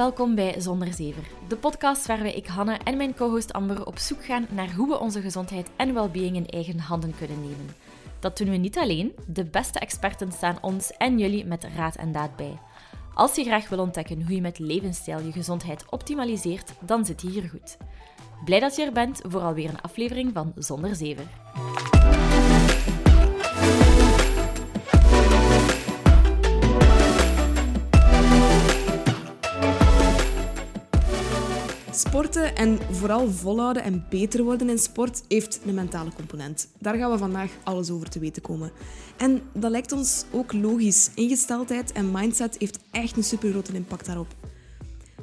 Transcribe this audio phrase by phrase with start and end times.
[0.00, 4.24] Welkom bij Zonder Zever, de podcast waarbij ik, Hanne en mijn co-host Amber op zoek
[4.24, 7.74] gaan naar hoe we onze gezondheid en well-being in eigen handen kunnen nemen.
[8.20, 12.12] Dat doen we niet alleen, de beste experten staan ons en jullie met raad en
[12.12, 12.58] daad bij.
[13.14, 17.28] Als je graag wil ontdekken hoe je met levensstijl je gezondheid optimaliseert, dan zit je
[17.28, 17.76] hier goed.
[18.44, 21.26] Blij dat je er bent voor alweer een aflevering van Zonder Zever.
[32.00, 36.68] Sporten en vooral volhouden en beter worden in sport heeft een mentale component.
[36.78, 38.72] Daar gaan we vandaag alles over te weten komen.
[39.16, 41.10] En dat lijkt ons ook logisch.
[41.14, 44.34] Ingesteldheid en mindset heeft echt een supergrote impact daarop.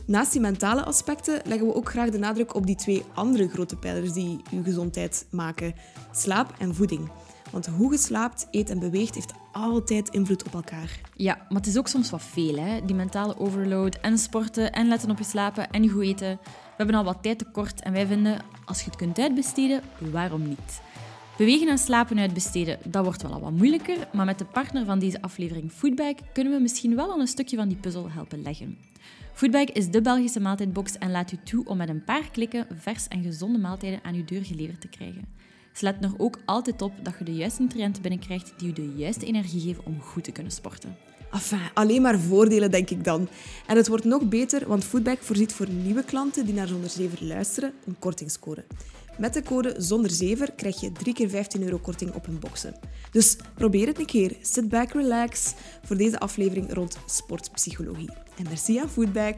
[0.05, 3.76] Naast die mentale aspecten leggen we ook graag de nadruk op die twee andere grote
[3.76, 5.73] pijlers die uw gezondheid maken:
[6.12, 7.10] slaap en voeding.
[7.51, 10.99] Want hoe je slaapt, eet en beweegt heeft altijd invloed op elkaar.
[11.16, 12.85] Ja, maar het is ook soms wat veel, hè?
[12.85, 16.40] Die mentale overload en sporten en letten op je slapen en goed eten.
[16.77, 20.47] We hebben al wat tijd tekort en wij vinden, als je het kunt uitbesteden, waarom
[20.47, 20.81] niet?
[21.37, 24.99] Bewegen en slapen uitbesteden, dat wordt wel al wat moeilijker, maar met de partner van
[24.99, 28.77] deze aflevering Foodbag kunnen we misschien wel al een stukje van die puzzel helpen leggen.
[29.33, 33.07] Foodbag is de Belgische maaltijdbox en laat u toe om met een paar klikken vers
[33.07, 35.27] en gezonde maaltijden aan uw deur geleverd te krijgen.
[35.73, 38.93] Ze letten er ook altijd op dat je de juiste nutriënten binnenkrijgt die u de
[38.95, 41.07] juiste energie geven om goed te kunnen sporten.
[41.31, 43.27] Enfin, alleen maar voordelen, denk ik dan.
[43.65, 47.25] En het wordt nog beter, want Foodbag voorziet voor nieuwe klanten die naar Zonder Zever
[47.25, 48.65] luisteren een kortingscode.
[49.17, 52.79] Met de code Zonder Zever krijg je 3 keer 15 euro korting op een boxen.
[53.11, 54.35] Dus probeer het een keer.
[54.41, 58.09] Sit back, relax voor deze aflevering rond sportpsychologie.
[58.37, 59.35] En merci aan Foodbag.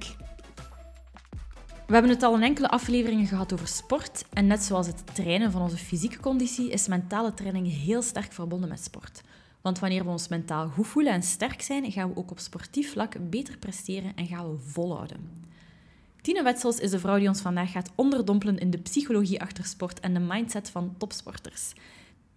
[1.88, 4.26] We hebben het al in enkele afleveringen gehad over sport.
[4.34, 8.70] En net zoals het trainen van onze fysieke conditie, is mentale training heel sterk verbonden
[8.70, 9.22] met sport.
[9.62, 12.92] Want wanneer we ons mentaal goed voelen en sterk zijn, gaan we ook op sportief
[12.92, 15.48] vlak beter presteren en gaan we volhouden.
[16.22, 20.00] Tine Wetsels is de vrouw die ons vandaag gaat onderdompelen in de psychologie achter sport
[20.00, 21.74] en de mindset van topsporters.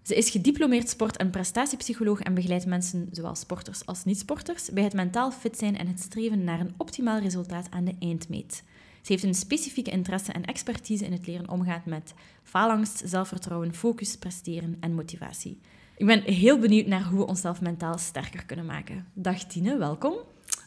[0.02, 4.92] Ze is gediplomeerd sport- en prestatiepsycholoog en begeleidt mensen, zowel sporters als niet-sporters, bij het
[4.92, 8.62] mentaal fit zijn en het streven naar een optimaal resultaat aan de eindmeet.
[9.02, 14.16] Ze heeft een specifieke interesse en expertise in het leren omgaan met faalangst, zelfvertrouwen, focus,
[14.16, 15.58] presteren en motivatie.
[16.02, 19.06] Ik ben heel benieuwd naar hoe we onszelf mentaal sterker kunnen maken.
[19.14, 20.14] Dag Tine, welkom.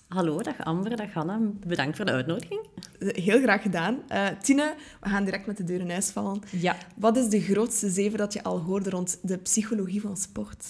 [0.08, 1.40] Hallo, dag Amber, dag Hanna.
[1.66, 2.62] Bedankt voor de uitnodiging.
[3.00, 4.00] Heel graag gedaan.
[4.12, 6.42] Uh, Tine, we gaan direct met de deur in huis vallen.
[6.52, 6.76] Ja.
[6.96, 10.66] Wat is de grootste zeven dat je al hoorde rond de psychologie van sport?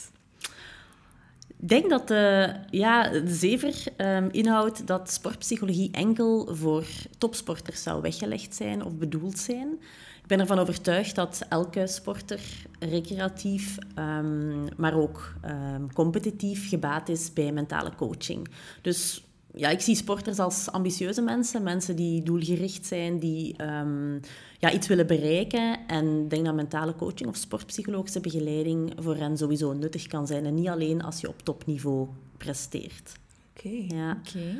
[1.57, 6.85] Ik denk dat de, ja, de zever um, inhoudt dat sportpsychologie enkel voor
[7.17, 9.79] topsporters zou weggelegd zijn of bedoeld zijn.
[10.25, 12.39] Ik ben ervan overtuigd dat elke sporter
[12.79, 18.47] recreatief, um, maar ook um, competitief gebaat is bij mentale coaching.
[18.81, 24.19] Dus ja, ik zie sporters als ambitieuze mensen, mensen die doelgericht zijn, die um,
[24.59, 25.87] ja, iets willen bereiken.
[25.87, 30.45] En ik denk dat mentale coaching of sportpsychologische begeleiding voor hen sowieso nuttig kan zijn.
[30.45, 32.07] En niet alleen als je op topniveau
[32.37, 33.13] presteert.
[33.57, 33.95] Oké.
[33.95, 34.17] Ja.
[34.27, 34.57] Oké.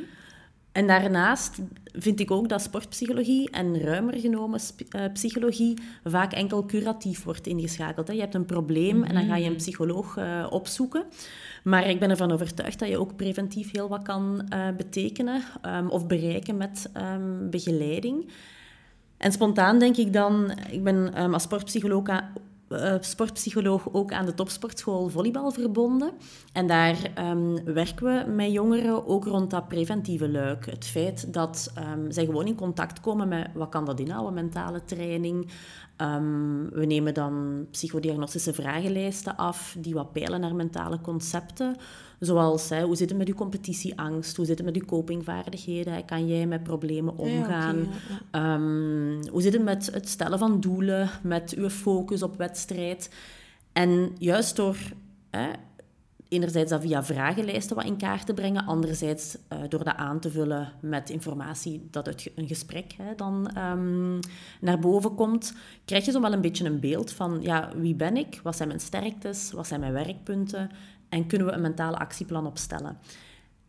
[0.76, 1.58] En daarnaast
[1.92, 4.60] vind ik ook dat sportpsychologie en ruimer genomen
[4.96, 8.08] uh, psychologie vaak enkel curatief wordt ingeschakeld.
[8.08, 8.14] Hè.
[8.14, 11.04] Je hebt een probleem en dan ga je een psycholoog uh, opzoeken.
[11.64, 15.88] Maar ik ben ervan overtuigd dat je ook preventief heel wat kan uh, betekenen um,
[15.88, 18.30] of bereiken met um, begeleiding.
[19.16, 22.20] En spontaan denk ik dan, ik ben um, als sportpsycholoog
[22.68, 26.12] uh, sportpsycholoog ook aan de topsportschool volleybal verbonden.
[26.52, 30.66] En daar um, werken we met jongeren ook rond dat preventieve luik.
[30.66, 34.84] Het feit dat um, zij gewoon in contact komen met wat kan dat inhouden, mentale
[34.84, 35.50] training.
[36.02, 41.76] Um, we nemen dan psychodiagnostische vragenlijsten af die wat peilen naar mentale concepten.
[42.20, 44.36] Zoals, hè, hoe zit het met je competitieangst?
[44.36, 46.04] Hoe zit het met je copingvaardigheden?
[46.04, 47.76] Kan jij met problemen omgaan?
[47.76, 51.10] Ja, okay, ja, um, hoe zit het met het stellen van doelen?
[51.22, 53.14] Met uw focus op wedstrijd?
[53.72, 54.76] En juist door...
[55.30, 55.48] Hè,
[56.28, 60.30] enerzijds dat via vragenlijsten wat in kaart te brengen, anderzijds uh, door dat aan te
[60.30, 64.20] vullen met informatie dat uit een gesprek hè, dan um,
[64.60, 68.16] naar boven komt, krijg je zo wel een beetje een beeld van ja, wie ben
[68.16, 70.70] ik, wat zijn mijn sterktes, wat zijn mijn werkpunten
[71.08, 72.98] en kunnen we een mentale actieplan opstellen.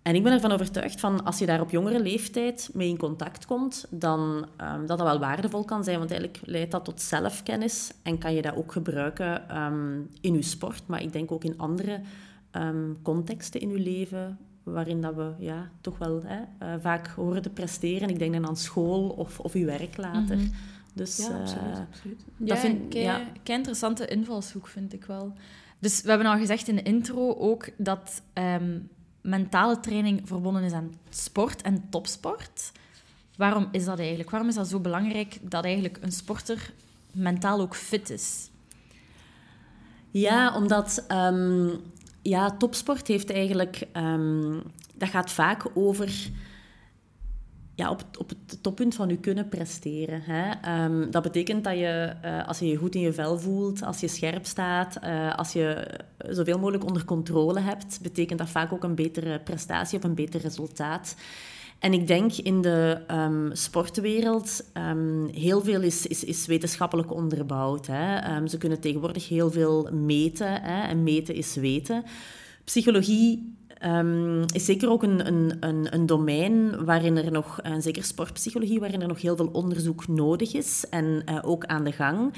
[0.02, 3.46] En ik ben ervan overtuigd van als je daar op jongere leeftijd mee in contact
[3.46, 5.98] komt, dan um, dat dat wel waardevol kan zijn.
[5.98, 10.42] Want eigenlijk leidt dat tot zelfkennis en kan je dat ook gebruiken um, in je
[10.42, 12.02] sport, maar ik denk ook in andere
[12.58, 17.42] um, contexten in uw leven waarin dat we ja, toch wel hè, uh, vaak horen
[17.42, 18.10] te presteren.
[18.10, 20.38] Ik denk dan aan school of, of uw werk later.
[20.38, 20.48] Mhm.
[20.94, 21.78] Dus, Ja, uh, absoluut.
[21.90, 22.24] absoluut.
[22.38, 23.22] Ja, dat vind, kei, ja.
[23.44, 25.34] kei interessante invalshoek vind ik wel.
[25.80, 28.80] Dus we hebben al gezegd in de intro ook dat ehm,
[29.22, 32.72] mentale training verbonden is aan sport en topsport.
[33.36, 34.30] Waarom is dat eigenlijk?
[34.30, 36.74] Waarom is dat zo belangrijk dat eigenlijk een sporter
[37.12, 38.50] mentaal ook fit is?
[40.12, 41.82] Ja, omdat um,
[42.22, 43.88] ja, topsport heeft eigenlijk...
[43.94, 44.62] Um,
[44.96, 46.30] dat gaat vaak over
[47.76, 50.22] ja, op, op het toppunt van je kunnen presteren.
[50.24, 50.84] Hè.
[50.84, 54.00] Um, dat betekent dat je, uh, als je je goed in je vel voelt, als
[54.00, 55.88] je scherp staat, uh, als je
[56.18, 60.42] zoveel mogelijk onder controle hebt, betekent dat vaak ook een betere prestatie of een beter
[60.42, 61.16] resultaat.
[61.80, 67.88] En ik denk in de um, sportwereld, um, heel veel is, is, is wetenschappelijk onderbouwd.
[67.88, 68.36] Hè.
[68.36, 72.04] Um, ze kunnen tegenwoordig heel veel meten hè, en meten is weten.
[72.64, 78.80] Psychologie Um, is zeker ook een, een, een, een, domein waarin er nog, zeker sportpsychologie,
[78.80, 82.34] waarin er nog heel veel onderzoek nodig is en uh, ook aan de gang,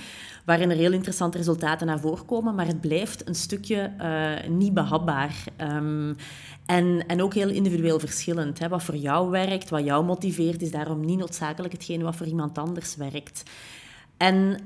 [0.45, 4.73] waarin er heel interessante resultaten naar voren komen, maar het blijft een stukje uh, niet
[4.73, 5.43] behapbaar.
[5.61, 6.15] Um,
[6.65, 8.59] en, en ook heel individueel verschillend.
[8.59, 8.67] Hè.
[8.67, 12.57] Wat voor jou werkt, wat jou motiveert, is daarom niet noodzakelijk hetgene wat voor iemand
[12.57, 13.43] anders werkt.
[14.17, 14.57] En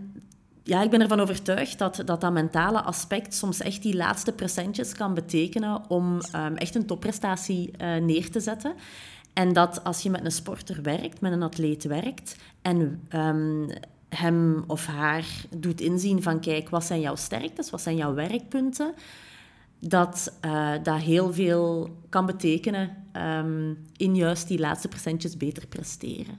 [0.63, 4.94] ja, ik ben ervan overtuigd dat, dat dat mentale aspect soms echt die laatste procentjes
[4.94, 8.74] kan betekenen om um, echt een topprestatie uh, neer te zetten.
[9.33, 13.69] En dat als je met een sporter werkt, met een atleet werkt en um,
[14.10, 15.25] hem of haar
[15.57, 18.94] doet inzien van kijk, wat zijn jouw sterktes, wat zijn jouw werkpunten,
[19.80, 26.38] dat uh, dat heel veel kan betekenen um, in juist die laatste procentjes beter presteren.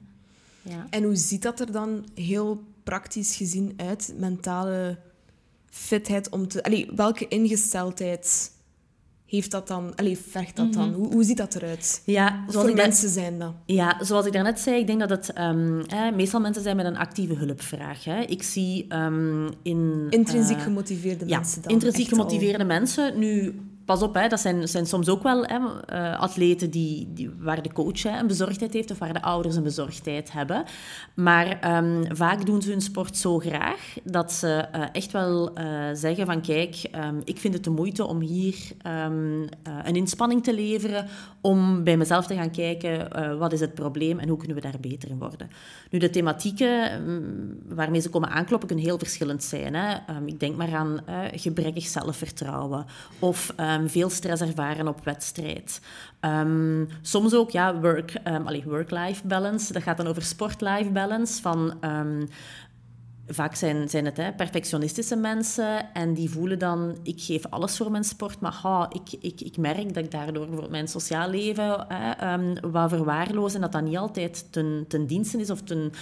[0.62, 0.86] Ja.
[0.90, 4.14] En hoe ziet dat er dan heel praktisch gezien uit?
[4.18, 4.98] Mentale
[5.70, 6.62] fitheid om te...
[6.62, 8.52] Allee, welke ingesteldheid
[9.26, 10.88] heeft dat dan, allee, vergt dat dan?
[10.88, 10.98] Mhm.
[10.98, 12.02] Hoe, hoe ziet dat eruit?
[12.04, 13.52] Ja, zoals voor mensen zijn dat?
[13.66, 15.38] Ja, zoals ik daarnet zei, ik denk dat het...
[15.38, 15.84] Um,
[16.14, 18.04] meestal mensen zijn met een actieve hulpvraag.
[18.04, 18.20] Hè.
[18.20, 20.06] Ik zie um, in...
[20.10, 21.72] Intrinsiek uh, gemotiveerde ja, mensen dan?
[21.72, 22.66] intrinsiek gemotiveerde al...
[22.66, 23.18] mensen.
[23.18, 23.54] Nu,
[23.84, 27.62] pas op, hè, dat zijn, zijn soms ook wel hè, uh, atleten die, die, waar
[27.62, 30.64] de coach hè, een bezorgdheid heeft of waar de ouders een bezorgdheid hebben.
[31.14, 35.64] Maar um, vaak doen ze hun sport zo graag dat ze uh, echt wel uh,
[35.92, 39.48] zeggen van kijk, um, ik vind het de moeite om hier um,
[39.84, 41.06] een inspanning te leveren
[41.40, 43.08] om bij mezelf te gaan kijken
[43.38, 45.50] wat is het probleem en hoe kunnen we daar beter in worden.
[45.90, 47.02] Nu, de thematieken
[47.68, 49.74] waarmee ze komen aankloppen kunnen heel verschillend zijn.
[49.74, 49.96] Hè.
[50.24, 51.00] ik denk maar aan
[51.32, 52.86] gebrekkig zelfvertrouwen
[53.18, 55.80] of um, veel stress ervaren op wedstrijd.
[56.20, 59.72] Um, soms ook ja, work, um, work-life balance.
[59.72, 61.42] Dat gaat dan over sport-life balance.
[61.42, 61.74] Van,
[63.26, 68.04] vaak zijn, zijn het perfectionistische mensen en die voelen dan, ik geef alles voor mijn
[68.04, 72.52] sport, maar ha, ik, ik, ik merk dat ik daardoor voor mijn sociaal leven hè,
[72.70, 75.92] wat verwaarloos en dat dat niet altijd ten, ten dienste is of ten,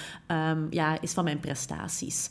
[0.70, 2.30] ja, is van mijn prestaties.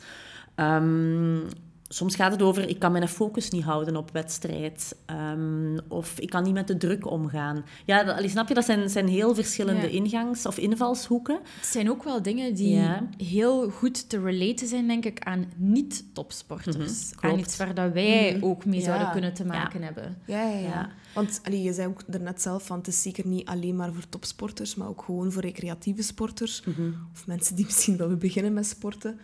[0.55, 1.47] Um,
[1.93, 4.95] soms gaat het over, ik kan mijn focus niet houden op wedstrijd.
[5.33, 7.65] Um, of ik kan niet met de druk omgaan.
[7.85, 11.39] Ja, dat, snap je, dat zijn, zijn heel verschillende ingangs- of invalshoeken.
[11.55, 13.07] Het zijn ook wel dingen die ja.
[13.17, 16.75] heel goed te relaten zijn, denk ik, aan niet-topsporters.
[16.75, 18.85] Mm -hmm, aan iets waar dat wij mm ook mee ja.
[18.85, 20.17] zouden kunnen te maken hebben.
[20.25, 20.89] Ja, ja, ja.
[21.13, 23.93] Want allee, je zei ook er net zelf van, het is zeker niet alleen maar
[23.93, 26.63] voor topsporters, maar ook gewoon voor recreatieve sporters.
[26.65, 26.95] Mm -hmm.
[27.13, 29.19] Of mensen die misschien willen beginnen met sporten.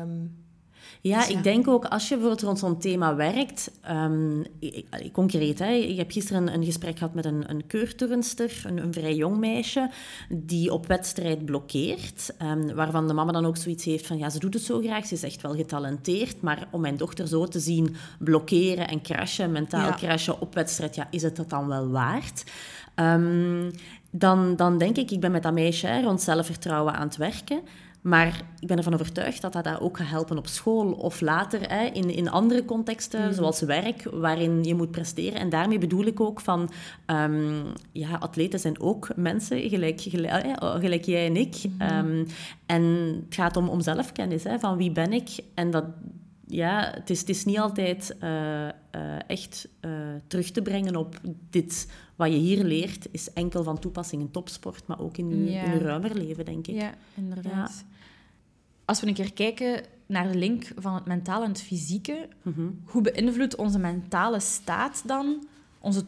[0.00, 0.46] Um,
[1.00, 4.44] ja, dus ik denk ook als je bijvoorbeeld rond zo'n thema werkt, um,
[5.12, 8.92] concreet, hè, ik heb gisteren een, een gesprek gehad met een, een keurturnster, een, een,
[8.92, 9.90] vrij jong meisje,
[10.28, 14.38] die op wedstrijd blokkeert, um, waarvan de mama dan ook zoiets heeft van, ja, ze
[14.38, 17.60] doet het zo graag, ze is echt wel getalenteerd, maar om mijn dochter zo te
[17.60, 19.94] zien blokkeren en crashen, mentaal ja.
[19.94, 22.44] crashen op wedstrijd, ja, is het dat dan wel waard?
[22.94, 23.70] Um,
[24.10, 27.60] dan, dan denk ik, ik ben met dat meisje hè, rond zelfvertrouwen aan het werken.
[28.00, 31.84] Maar ik ben ervan overtuigd dat dat ook gaat helpen op school of later hè,
[31.84, 33.32] in, in andere contexten, mm.
[33.32, 35.40] zoals werk, waarin je moet presteren.
[35.40, 36.70] En daarmee bedoel ik ook van,
[37.06, 37.62] um,
[37.92, 41.56] ja, atleten zijn ook mensen, gelijk, gelijk, gelijk jij en ik.
[41.78, 41.88] Mm.
[41.88, 42.26] Um,
[42.66, 42.82] en
[43.24, 45.28] het gaat om, om zelfkennis, hè, van wie ben ik?
[45.54, 45.84] En dat,
[46.48, 48.70] ja, het is, het is niet altijd uh, uh,
[49.26, 49.90] echt uh,
[50.26, 51.88] terug te brengen op dit.
[52.16, 55.62] Wat je hier leert, is enkel van toepassing in topsport, maar ook in je, ja.
[55.62, 56.74] in je ruimer leven, denk ik.
[56.74, 57.84] Ja, inderdaad.
[57.88, 57.96] Ja.
[58.84, 62.52] Als we een keer kijken naar de link van het mentale en het fysieke, mm
[62.52, 62.80] -hmm.
[62.84, 65.46] hoe beïnvloedt onze mentale staat dan
[65.78, 66.04] onze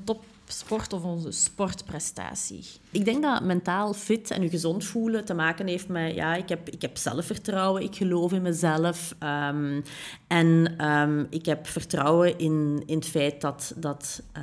[0.51, 2.65] topsport of onze sportprestatie?
[2.91, 6.49] Ik denk dat mentaal fit en je gezond voelen te maken heeft met, ja, ik
[6.49, 9.15] heb, ik heb zelfvertrouwen, ik geloof in mezelf.
[9.49, 9.83] Um,
[10.27, 14.43] en um, ik heb vertrouwen in, in het feit dat, dat uh,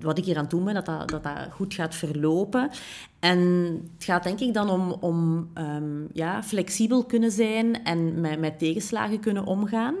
[0.00, 2.70] wat ik hier aan het doen ben, dat dat, dat dat goed gaat verlopen.
[3.18, 3.38] En
[3.94, 8.58] het gaat denk ik dan om, om um, ja, flexibel kunnen zijn en met, met
[8.58, 9.94] tegenslagen kunnen omgaan.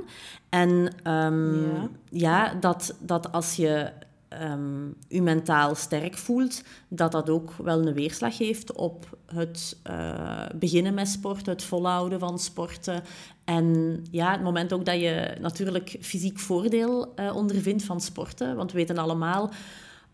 [0.48, 0.70] En
[1.12, 1.88] um, ja.
[2.10, 3.92] ja, dat, dat als je
[4.38, 10.46] ehm, je mentaal sterk voelt, dat dat ook wel een weerslag heeft op het eh,
[10.54, 13.02] beginnen met sport, het volhouden van sporten.
[13.44, 18.56] En ja, het moment ook dat je natuurlijk fysiek voordeel uh, ondervindt van sporten.
[18.56, 19.50] Want we weten allemaal,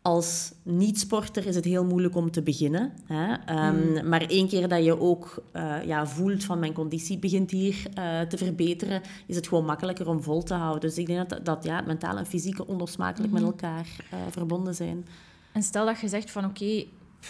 [0.03, 2.93] als niet-sporter is het heel moeilijk om te beginnen.
[3.07, 3.35] Hè?
[3.35, 4.09] Ehm, mm.
[4.09, 8.21] Maar één keer dat je ook uh, ja, voelt van mijn conditie begint hier uh,
[8.21, 10.81] te verbeteren, is het gewoon makkelijker om vol te houden.
[10.81, 13.51] Dus ik denk dat, dat ja, het mentale en fysieke onlosmakelijk met mhm.
[13.51, 15.07] elkaar uh, verbonden zijn.
[15.53, 16.85] En stel dat je zegt van oké,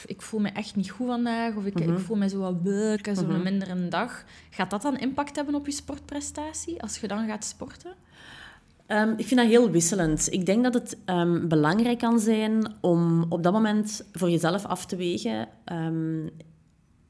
[0.06, 1.98] ik voel me echt niet goed vandaag, of ik, ik mhm.
[1.98, 3.42] voel me zo wat beuk en zo'n mm -hmm.
[3.42, 4.24] mindere dag.
[4.50, 7.94] Gaat dat dan impact hebben op je sportprestatie als je dan gaat sporten?
[8.92, 10.32] Um, ik vind dat heel wisselend.
[10.32, 14.86] Ik denk dat het um, belangrijk kan zijn om op dat moment voor jezelf af
[14.86, 15.48] te wegen.
[15.72, 16.30] Um,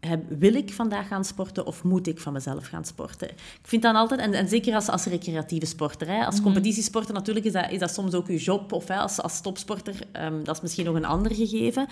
[0.00, 3.28] heb, wil ik vandaag gaan sporten of moet ik van mezelf gaan sporten?
[3.30, 7.14] Ik vind dan altijd, en, en zeker als, als recreatieve sporter, hè, als mm competitiesporter
[7.14, 9.94] natuurlijk is dat, is dat soms ook je job, of hè, als, als topsporter,
[10.42, 11.86] dat is misschien nog een ander gegeven.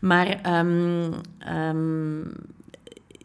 [0.00, 0.40] Maar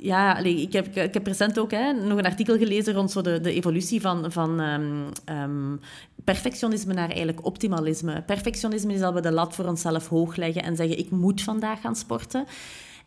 [0.03, 3.39] ja, ik, heb, ik heb recent ook hè, nog een artikel gelezen rond zo de,
[3.41, 5.79] de evolutie van, van um,
[6.23, 8.21] perfectionisme naar eigenlijk optimalisme.
[8.21, 11.81] Perfectionisme is dat we de lat voor onszelf hoog leggen en zeggen: ik moet vandaag
[11.81, 12.45] gaan sporten.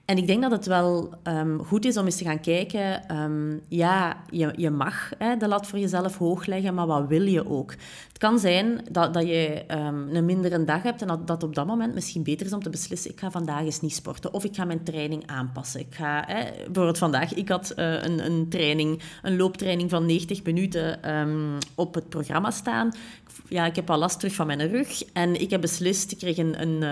[0.07, 3.17] En ik denk dat het wel um, goed is om eens te gaan kijken.
[3.17, 7.23] Um, ja, je, je mag hè, de lat voor jezelf hoog leggen, maar wat wil
[7.23, 7.71] je ook?
[8.09, 11.55] Het kan zijn dat, dat je um, een mindere dag hebt en dat, dat op
[11.55, 14.45] dat moment misschien beter is om te beslissen: ik ga vandaag eens niet sporten of
[14.45, 15.81] ik ga mijn training aanpassen.
[15.81, 20.43] Ik ga, hè, bijvoorbeeld vandaag, ik had uh, een, een training, een looptraining van 90
[20.43, 20.99] minuten
[21.75, 22.93] op het programma staan
[23.49, 25.03] ja, ik heb al last terug van mijn rug.
[25.13, 26.83] En ik heb beslist, ik kreeg een, een,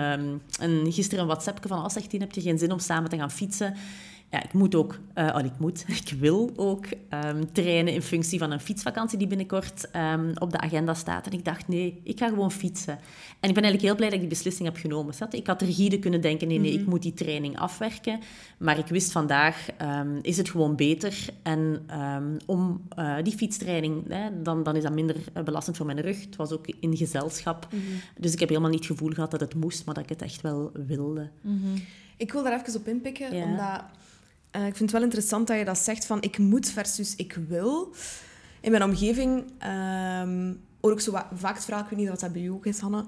[0.59, 3.75] een, gisteren een WhatsApp van, oh, heb je geen zin om samen te gaan fietsen?
[4.29, 6.85] Ja, ik moet ook, uh, oh, ik moet, ik wil ook
[7.25, 11.25] um, trainen in functie van een fietsvakantie die binnenkort um, op de agenda staat.
[11.27, 12.93] En ik dacht, nee, ik ga gewoon fietsen.
[13.39, 15.13] En ik ben eigenlijk heel blij dat ik die beslissing heb genomen.
[15.29, 16.89] Ik had rigide kunnen denken, nee, nee, ik mhm.
[16.89, 18.19] moet die training afwerken.
[18.57, 21.25] Maar ik wist vandaag, um, is het gewoon beter.
[21.43, 21.85] En
[22.45, 26.21] om uh, die fietstraining, hè, dan, dan is dat minder uh, belastend voor mijn rug.
[26.21, 27.67] Het was ook in gezelschap.
[27.71, 27.81] Mhm.
[28.19, 30.21] Dus ik heb helemaal niet het gevoel gehad dat het moest, maar dat ik het
[30.21, 31.29] echt wel wilde.
[31.41, 31.77] Mhm.
[32.17, 33.83] Ik wil daar even op inpikken, omdat
[34.55, 37.39] uh, ik vind het wel interessant dat je dat zegt van ik moet versus ik
[37.47, 37.95] wil.
[38.61, 39.43] In mijn omgeving
[40.21, 42.65] um, hoor ik zo vaak het verhaal, ik weet niet wat dat bij jou ook
[42.65, 43.05] is, Hanne,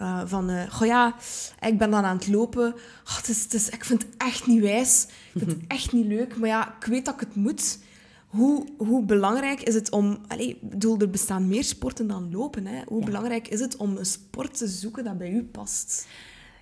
[0.00, 1.14] uh, van, uh, goh ja,
[1.60, 2.74] ik ben dan aan het lopen.
[3.04, 5.06] Oh, het is, het is, ik vind het echt niet wijs.
[5.32, 6.36] Ik vind het echt niet leuk.
[6.36, 7.78] Maar ja, ik weet dat ik het moet.
[8.26, 10.18] Hoe, hoe belangrijk is het om...
[10.28, 12.66] Allez, bedoel, er bestaan meer sporten dan lopen.
[12.66, 12.82] Hè?
[12.86, 16.06] Hoe belangrijk is het om een sport te zoeken dat bij u past?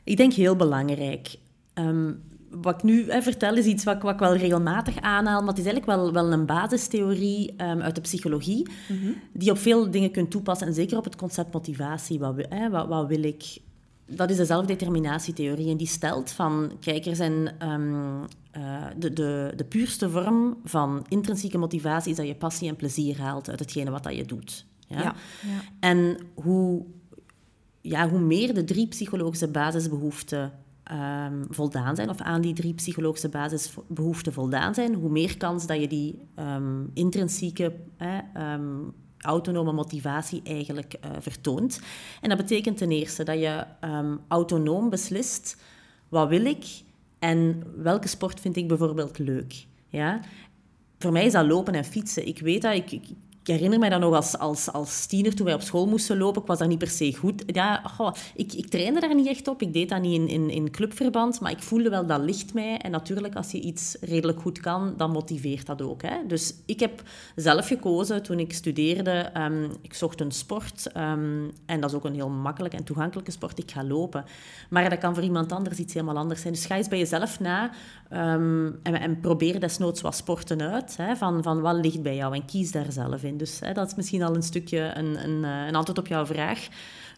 [0.04, 1.36] Ik denk heel belangrijk.
[1.74, 2.22] Um,
[2.60, 5.64] wat ik nu vertel is iets wat, wat, ik wel regelmatig aanhaal, maar het is
[5.64, 9.14] eigenlijk wel, wel een basistheorie um, uit de psychologie, mm -hmm.
[9.32, 12.18] die op veel dingen kunt toepassen, en zeker op het concept motivatie.
[12.18, 13.58] Wat, hè, wat, wat wil ik?
[14.06, 17.54] Dat is de zelfdeterminatietheorie, en die stelt van, kijk, er zijn...
[17.62, 18.24] Um,
[18.58, 23.20] uh, de, de, de puurste vorm van intrinsieke motivatie is dat je passie en plezier
[23.20, 24.66] haalt uit hetgene wat dat je doet.
[24.86, 24.98] Ja?
[24.98, 25.02] ja.
[25.02, 25.60] ja.
[25.80, 26.84] En hoe,
[27.80, 30.52] ja, hoe meer de drie psychologische basisbehoeften
[30.92, 35.80] um, voldaan zijn, of aan die drie psychologische basisbehoeften voldaan zijn, hoe meer kans dat
[35.80, 37.72] je die um, intrinsieke,
[38.36, 41.80] um, autonome motivatie eigenlijk uh, vertoont.
[42.20, 43.66] En dat betekent ten eerste dat je
[44.28, 45.62] autonoom beslist,
[46.08, 46.64] wat wil ik
[47.18, 49.66] en welke sport vind ik bijvoorbeeld leuk.
[49.88, 50.20] Ja?
[50.98, 52.26] Voor mij is dat lopen en fietsen.
[52.26, 53.08] Ik weet dat, ik, ik
[53.42, 56.40] ik herinner mij dan nog als, als, als tiener, toen wij op school moesten lopen,
[56.42, 57.42] ik was daar niet per se goed.
[57.46, 57.84] Ja,
[58.34, 61.40] ik, ik trainde daar niet echt op, ik deed dat niet in, in, in clubverband,
[61.40, 62.78] maar ik voelde wel, dat ligt mij.
[62.78, 66.02] En natuurlijk, als je iets redelijk goed kan, dan motiveert dat ook.
[66.02, 66.16] Hè?
[66.26, 67.02] Dus ik heb
[67.36, 72.04] zelf gekozen, toen ik studeerde, um, ik zocht een sport, um, en dat is ook
[72.04, 74.24] een heel makkelijke en toegankelijke sport, ik ga lopen.
[74.70, 76.52] Maar dat kan voor iemand anders iets helemaal anders zijn.
[76.52, 77.70] Dus ga eens bij jezelf na
[78.10, 82.34] um, en, en probeer desnoods wat sporten uit, hè, van, van wat ligt bij jou,
[82.34, 83.31] en kies daar zelf in.
[83.36, 86.26] Dus hè, dat is misschien al een stukje een, een, eh, een, antwoord op jouw
[86.26, 86.68] vraag.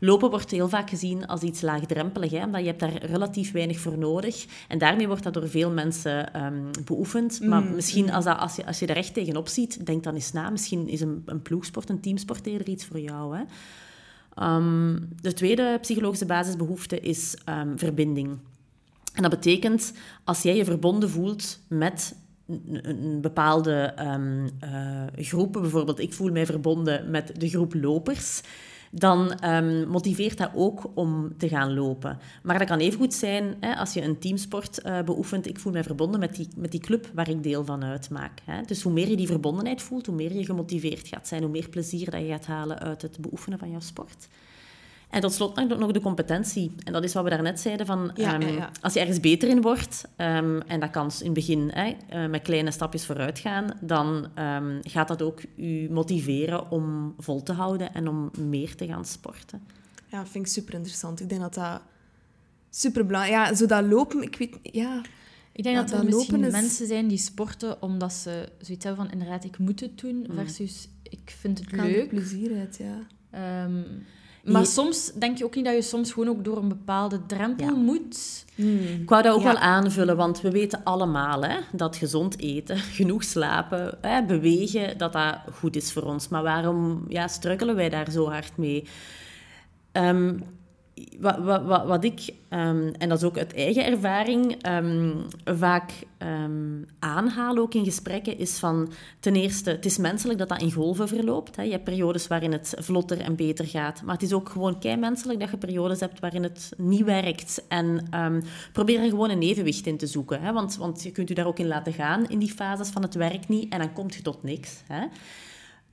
[0.01, 3.79] Lopen wordt heel vaak gezien als iets laagdrempelig, hè, omdat je hebt daar relatief weinig
[3.79, 4.47] voor nodig.
[4.69, 7.41] En daarmee wordt dat door veel mensen um, beoefend.
[7.41, 8.11] Maar mm, misschien mm.
[8.11, 10.51] als, dat, als, je, als je er echt tegenop ziet, denk dan eens na.
[10.51, 13.37] Misschien is een, een ploegsport, een teamsport eerder iets voor jou.
[13.37, 13.43] Hè.
[14.57, 18.39] Um, de tweede psychologische basisbehoefte is um, verbinding.
[19.15, 19.93] En dat betekent,
[20.25, 22.15] als jij je verbonden voelt met
[22.47, 24.51] een bepaalde um,
[25.17, 28.43] groepen, bijvoorbeeld ik voel mij verbonden met de groep lopers,
[28.91, 32.19] dan um, motiveert dat ook om te gaan lopen.
[32.43, 35.49] Maar dat kan even goed zijn hè, als je een teamsport uh, beoefent.
[35.49, 38.41] Ik voel mij verbonden met die, met die club waar ik deel van uitmaak.
[38.45, 38.63] Hè.
[38.63, 41.69] Dus hoe meer je die verbondenheid voelt, hoe meer je gemotiveerd gaat zijn, hoe meer
[41.69, 44.29] plezier dat je gaat halen uit het beoefenen van jouw sport.
[45.15, 46.73] En tot slot nog de competentie.
[46.85, 48.71] En dat is wat we daarnet zeiden, van, Ja, ehm, ja, ja.
[48.81, 52.27] als je ergens beter in wordt, ehm, en dat kan in het begin hè, eh,
[52.31, 57.53] met kleine stapjes vooruit gaan, dan ehm, gaat dat ook je motiveren om vol te
[57.53, 59.63] houden en om meer te gaan sporten.
[60.07, 61.21] Ja, vind ik super interessant.
[61.21, 61.81] Ik denk dat dat
[62.71, 65.03] super belangrijk Ja, zo dat lopen, ik weet ja.
[65.53, 69.05] Ik denk Ja, dat er misschien is- mensen zijn die sporten omdat ze zoiets hebben
[69.05, 72.09] van inderdaad, ik moet het doen, versus ik vind het leuk.
[72.09, 72.99] plezier uit, ja.
[73.31, 73.83] Ehm,
[74.45, 77.27] maar Je- soms denk je ook niet dat je soms gewoon ook door een bepaalde
[77.27, 77.73] drempel Ja.
[77.75, 78.45] moet.
[79.01, 79.47] Ik wou dat ook Ja.
[79.53, 85.13] wel aanvullen, want we weten allemaal hè, dat gezond eten, genoeg slapen, hè, bewegen, dat
[85.13, 86.29] dat goed is voor ons.
[86.29, 88.85] Maar waarom ja, struikelen wij daar zo hard mee?
[89.93, 90.39] Ehm,
[91.19, 95.13] wat, wat, wat, ik, ehm, en dat is ook uit eigen ervaring, ehm,
[95.45, 100.63] vaak ehm, aanhaal ook in gesprekken, is van ten eerste, het is menselijk dat dat
[100.63, 101.57] in golven verloopt.
[101.57, 101.63] Hè.
[101.63, 104.97] Je hebt periodes waarin het vlotter en beter gaat, maar het is ook gewoon kei
[104.97, 107.65] menselijk dat je periodes hebt waarin het niet werkt.
[107.69, 108.09] En
[108.73, 110.53] probeer er gewoon een evenwicht in te zoeken, hè.
[110.53, 113.15] Want, want je kunt je daar ook in laten gaan in die fases van het
[113.15, 114.83] werkt niet en dan komt je tot niks.
[114.87, 115.07] Hè.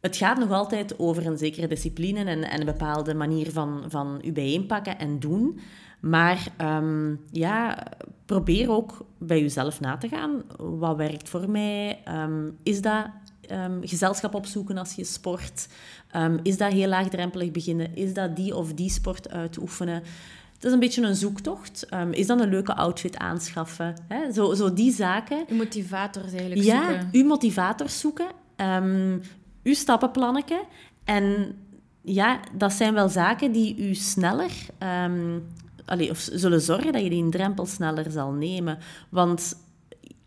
[0.02, 4.22] Het gaat nog altijd over een zekere discipline en, en een bepaalde manier van, van
[4.26, 5.60] u bijeenpakken en doen.
[6.00, 7.84] Maar ehm, ja,
[8.26, 10.44] probeer ook bij jezelf na te gaan.
[10.58, 12.02] Wat werkt voor mij?
[12.04, 13.06] Ehm, is dat
[13.48, 15.68] ehm, gezelschap opzoeken als je sport?
[16.44, 17.96] Is dat heel laagdrempelig beginnen?
[17.96, 20.04] Is dat die of die sport uitoefenen?
[20.54, 21.88] Het is een beetje een zoektocht.
[22.12, 23.96] Is dan een leuke outfit aanschaffen?
[24.08, 24.32] Hè?
[24.32, 25.44] Zo, zo die zaken.
[25.48, 27.10] Je motivators eigenlijk Ja, zoeken.
[27.12, 28.28] uw motivator zoeken,
[29.64, 30.64] uw stappenplannetje.
[31.04, 31.56] En
[32.02, 34.52] ja, dat zijn wel zaken die u sneller,
[35.86, 38.78] allee, of zullen zorgen dat je die drempel sneller zal nemen.
[39.10, 39.56] Want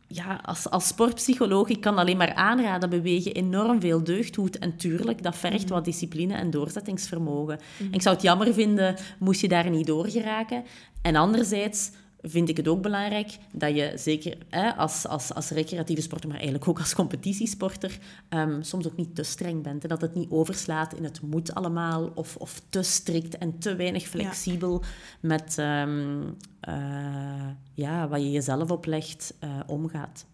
[0.08, 4.58] ja, als, als sportpsycholoog, ik kan alleen maar aanraden, bewegen enorm veel deugd doet.
[4.58, 7.58] En tuurlijk, dat vergt wat discipline en doorzettingsvermogen.
[7.78, 10.64] En ik zou het jammer vinden, moest je daar niet door geraken.
[11.02, 11.90] En anderzijds
[12.26, 16.38] vind ik het ook belangrijk dat je zeker hè, als, als, als recreatieve sporter, maar
[16.38, 19.82] eigenlijk ook als competitiesporter, ehm, soms ook niet te streng bent.
[19.82, 23.76] En dat het niet overslaat in het moet allemaal, of, of te strikt en te
[23.76, 24.82] weinig flexibel
[25.20, 26.22] met ehm,
[26.60, 30.26] eh, ja, wat je jezelf oplegt, eh, omgaat.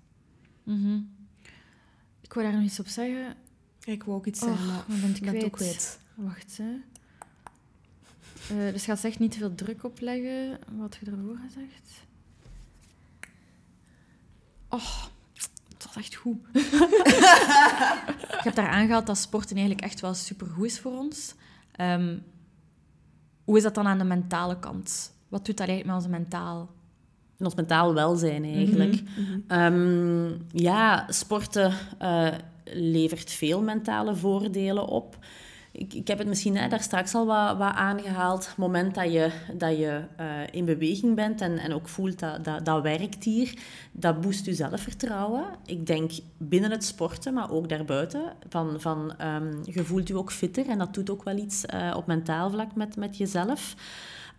[0.62, 0.98] Mhm.
[2.20, 3.34] Ik wou daar nog iets op zeggen.
[3.84, 5.58] Ik wou ook iets zeggen, maar ben ik ben het ook.
[6.14, 6.89] Wacht, hè.
[8.50, 10.58] Eh, dus gaat echt niet te veel druk opleggen.
[10.76, 12.04] Wat je ervoor gezegd?
[14.68, 15.04] Oh,
[15.72, 16.38] het was echt goed.
[18.38, 21.34] ik heb daar aangehaald dat sporten eigenlijk echt wel supergoed is voor ons.
[21.72, 22.18] Ehm,
[23.44, 25.12] hoe is dat dan aan de mentale kant?
[25.28, 26.70] Wat doet dat eigenlijk met onze mentaal?
[27.38, 29.02] En ons mentaal welzijn eigenlijk.
[29.46, 32.28] Ehm, ja, sporten eh,
[32.64, 35.18] levert veel mentale voordelen op.
[35.72, 38.46] Ik, ik heb het misschien daar straks al wat, wat aangehaald.
[38.46, 42.44] Het moment dat je, dat je eh, in beweging bent en, en ook voelt dat,
[42.44, 43.54] dat dat werkt hier,
[43.92, 45.44] dat boost je zelfvertrouwen.
[45.66, 48.22] Ik denk binnen het sporten, maar ook daarbuiten.
[48.48, 51.94] Van, van, ehm, je voelt je ook fitter en dat doet ook wel iets eh,
[51.96, 53.74] op mentaal vlak met, met jezelf.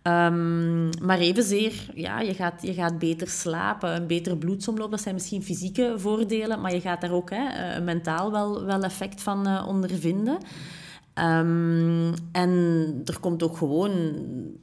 [0.02, 4.90] Ehm, maar evenzeer, ja, je gaat, je gaat beter slapen, een beter bloedsomloop.
[4.90, 8.82] Dat zijn misschien fysieke voordelen, maar je gaat daar ook hè, eh, mentaal wel, wel
[8.82, 10.38] effect van eh, ondervinden.
[11.14, 12.50] Ehm, en
[13.04, 13.90] er komt ook gewoon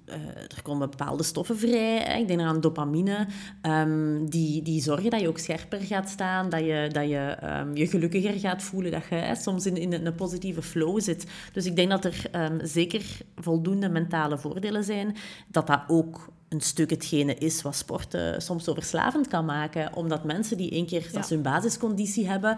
[0.05, 1.97] eh, er komen bepaalde stoffen vrij.
[1.97, 2.17] Hè.
[2.17, 3.27] Ik denk aan dopamine,
[3.61, 7.75] ehm, die, die zorgen dat je ook scherper gaat staan, dat je dat je, ehm,
[7.75, 11.25] je gelukkiger gaat voelen, dat je hè, soms in, in een positieve flow zit.
[11.53, 12.29] Dus ik denk dat er
[12.63, 15.15] zeker voldoende mentale voordelen zijn,
[15.47, 19.95] dat dat ook een stuk hetgene is wat sport eh, soms zo verslavend kan maken.
[19.95, 22.57] Omdat mensen die één keer, als ze hun basisconditie hebben,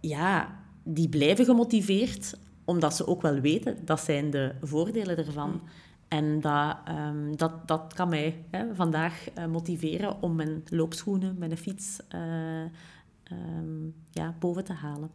[0.00, 5.60] ja, die blijven gemotiveerd, omdat ze ook wel weten, dat zijn de voordelen ervan.
[6.08, 11.56] En dat, ehm, dat, dat kan mij hè, vandaag eh, motiveren om mijn loopschoenen, mijn
[11.56, 15.10] fiets eh, ehm, ja, boven te halen.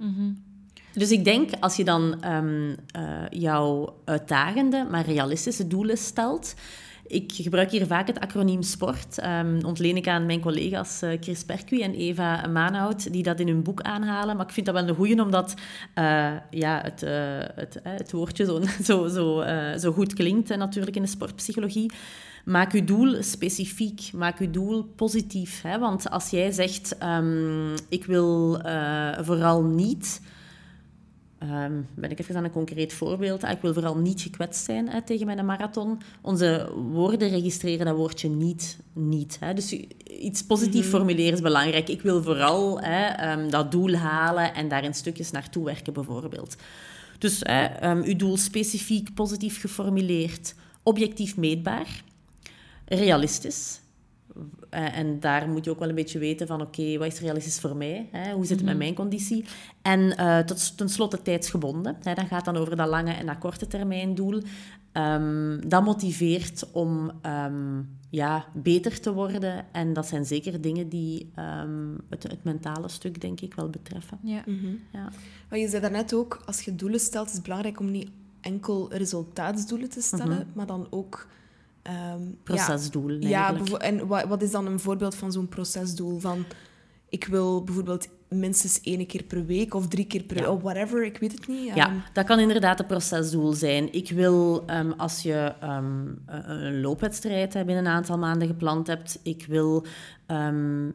[0.94, 6.56] Dus ik denk, als je dan ehm, eh, jouw uitdagende, maar realistische doelen stelt...
[7.08, 9.18] Ik gebruik hier vaak het acroniem SPORT.
[9.18, 13.48] Ehm ontleen ik aan mijn collega's eh, Chris Perqui en Eva Maanhout, die dat in
[13.48, 14.36] hun boek aanhalen.
[14.36, 15.54] Maar ik vind dat wel een goeie, omdat
[15.94, 17.14] eh, ja, het, eh,
[17.56, 19.44] het, het woordje zo, zo, zo,
[19.78, 21.92] zo goed klinkt eh, natuurlijk in de sportpsychologie.
[22.46, 25.62] Maak uw doel specifiek, maak uw doel positief.
[25.62, 25.80] Hè?
[25.80, 28.60] Want als jij zegt, ehm, ik wil
[29.22, 30.22] vooral niet...
[31.40, 33.44] Ehm, ben ik even aan een concreet voorbeeld.
[33.44, 36.02] Ah, ik wil vooral niet gekwetst zijn hè, tegen mijn marathon.
[36.22, 38.78] Onze woorden registreren dat woordje niet.
[38.94, 39.54] niet hè.
[39.54, 39.72] Dus
[40.04, 41.90] iets positief formuleren is belangrijk.
[41.90, 46.56] Ik wil vooral hè, ehm, dat doel halen en daar in stukjes naartoe werken, bijvoorbeeld.
[47.18, 52.04] Dus hè, um, uw doel specifiek, positief geformuleerd, objectief meetbaar,
[52.86, 53.80] realistisch.
[54.76, 57.60] Uh, en daar moet je ook wel een beetje weten van, oké, wat is realistisch
[57.60, 58.10] voor mij?
[58.12, 58.34] Hè?
[58.34, 58.84] Hoe zit het met mhm.
[58.84, 59.46] mijn conditie?
[59.82, 61.98] En uh, tot, tenslotte tijdsgebonden.
[62.04, 62.14] Hè?
[62.14, 64.42] Dat gaat dan over dat lange en dat korte termijn doel.
[64.94, 69.66] Um, dat motiveert om um, ja, beter te worden.
[69.72, 74.20] En dat zijn zeker dingen die um, het, het, mentale stuk, denk ik, wel betreffen.
[74.24, 74.44] Ja.
[74.46, 74.80] Mm -hmm.
[74.94, 75.10] ja.
[75.50, 78.10] Maar je zei daarnet ook, als je doelen stelt, is het belangrijk om niet
[78.42, 80.52] enkel resultaatsdoelen te stellen, mm -hmm.
[80.54, 81.28] maar dan ook
[81.88, 83.10] Um, procesdoel.
[83.10, 86.20] Ja, ja en wat, wat, is dan een voorbeeld van zo'n procesdoel?
[86.20, 86.46] Van
[87.10, 90.52] ik wil bijvoorbeeld minstens één keer per week of drie keer per ja.
[90.52, 91.76] of whatever, ik weet het niet.
[91.76, 93.94] Ja, ehm, dat kan inderdaad een procesdoel zijn.
[93.94, 99.46] Ik wil, um, als je um, een loopwedstrijd binnen een aantal maanden gepland hebt, ik
[99.46, 99.86] wil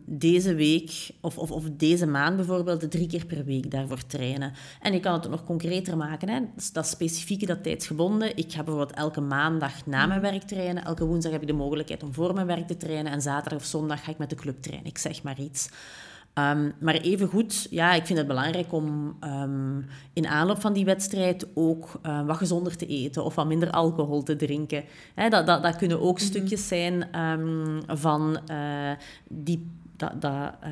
[0.05, 4.53] deze week of, of, of, deze maand bijvoorbeeld drie keer per week daarvoor trainen.
[4.81, 6.29] En je kan het nog concreter maken.
[6.29, 6.41] Hè?
[6.73, 8.37] Dat is specifieke, dat tijdsgebonden.
[8.37, 10.85] Ik ga bijvoorbeeld elke maandag na mijn werk trainen.
[10.85, 13.13] Elke woensdag heb ik de mogelijkheid om voor mijn werk te trainen.
[13.13, 14.87] En zaterdag of zondag ga ik met de club trainen.
[14.87, 15.69] Ik zeg maar iets.
[16.35, 21.47] Um, maar evengoed, ja, ik vind het belangrijk om um, in aanloop van die wedstrijd
[21.55, 24.85] ook uh, wat gezonder te eten of wat minder alcohol te drinken.
[25.15, 26.27] Dat, dat, dat kunnen ook mm -hmm.
[26.27, 28.91] stukjes zijn um, van uh,
[29.29, 29.67] die,
[29.97, 30.71] dat, dat, uh,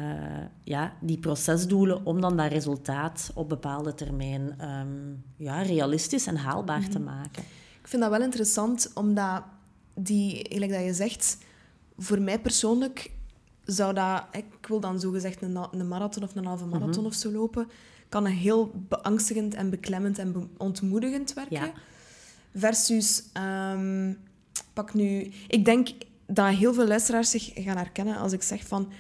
[0.65, 4.57] ja, die procesdoelen om dan dat resultaat op bepaalde termijn
[5.37, 6.93] ja, realistisch en haalbaar mm -hmm.
[6.93, 7.43] te maken.
[7.81, 9.43] Ik vind dat wel interessant, omdat
[9.95, 11.39] die, gelijk dat je zegt,
[11.97, 13.11] voor mij persoonlijk
[13.75, 16.79] zou dat, ik wil dan zogezegd een, een marathon of een halve mhm.
[16.79, 17.69] marathon of zo lopen,
[18.09, 21.73] kan een heel beangstigend en beklemmend en ontmoedigend werken.
[22.55, 23.23] Versus,
[23.73, 24.19] um,
[24.73, 25.89] pak nu, ik denk
[26.27, 28.93] dat heel veel luisteraars zich gaan herkennen als ik zeg van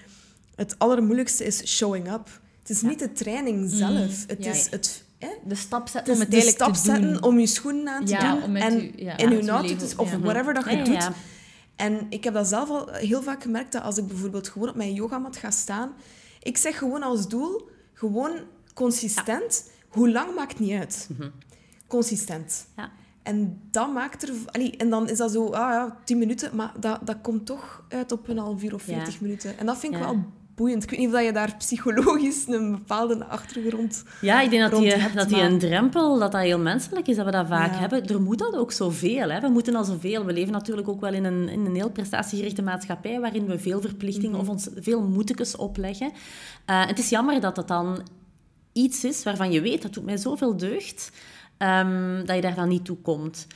[0.55, 2.41] het allermoeilijkste is showing up.
[2.59, 4.29] Het is niet de training zelf, mhm.
[4.29, 5.07] het is het
[5.45, 8.97] de stap zetten om het de stap zetten om je schoenen aan te doen en
[9.17, 11.11] in je auto of whatever dat je doet.
[11.79, 14.75] En ik heb dat zelf al heel vaak gemerkt, dat als ik bijvoorbeeld gewoon op
[14.75, 15.93] mijn yogamat ga staan,
[16.43, 18.33] ik zeg gewoon als doel, gewoon
[18.75, 19.71] consistent.
[19.89, 21.09] Hoe lang maakt niet uit.
[21.17, 21.29] Mhm.
[21.87, 22.67] Consistent.
[22.77, 22.91] Ja.
[23.23, 24.35] En dat maakt er...
[24.47, 27.85] Allee, en dan is dat zo, ah ja, tien minuten, maar dat, dat komt toch
[27.89, 29.59] uit op een half uur of veertig minuten.
[29.59, 30.25] En dat vind ik wel
[30.59, 30.83] boeiend.
[30.83, 35.13] Ik weet niet of je daar psychologisch een bepaalde achtergrond Ja, ik denk dat die,
[35.15, 38.07] dat die een drempel, dat dat heel menselijk is, dat we dat vaak hebben.
[38.07, 39.31] Er moet dat ook zoveel.
[39.31, 39.41] Hè.
[39.41, 40.25] We moeten al zoveel.
[40.25, 43.81] We leven natuurlijk ook wel in een, in een heel prestatiegerichte maatschappij, waarin we veel
[43.81, 44.41] verplichtingen mhm.
[44.41, 46.13] of ons veel moetekes opleggen.
[46.71, 48.03] Uh, het is jammer dat dat dan
[48.73, 51.13] iets is waarvan je weet, dat doet mij zoveel deugd,
[51.59, 53.47] um, dat je daar dan niet toe komt.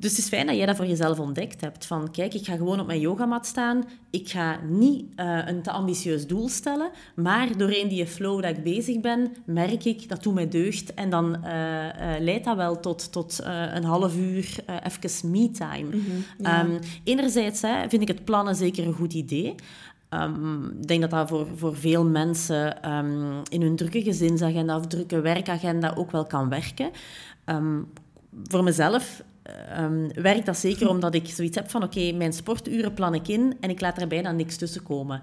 [0.00, 1.86] Dus het is fijn dat jij dat voor jezelf ontdekt hebt.
[1.86, 3.84] Van kijk, ik ga gewoon op mijn yogamat staan.
[4.10, 6.90] Ik ga niet uh, een te ambitieus doel stellen.
[7.14, 10.94] Maar doorheen die flow dat ik bezig ben, merk ik dat doet mij deugd.
[10.94, 15.96] En dan uh, uh, leidt dat wel tot, tot een half uur even me-time.
[15.96, 16.02] Mm
[16.42, 19.54] -hmm, enerzijds hè, vind ik het plannen zeker een goed idee.
[20.10, 24.86] Um, ik denk dat dat voor, voor veel mensen um, in hun drukke gezinsagenda of
[24.86, 26.90] drukke werkagenda ook wel kan werken.
[28.44, 29.22] Voor mezelf
[29.78, 33.56] um, werkt dat zeker omdat ik zoiets heb van oké, mijn sporturen plan ik in
[33.60, 35.20] en ik laat er bijna niks tussen komen.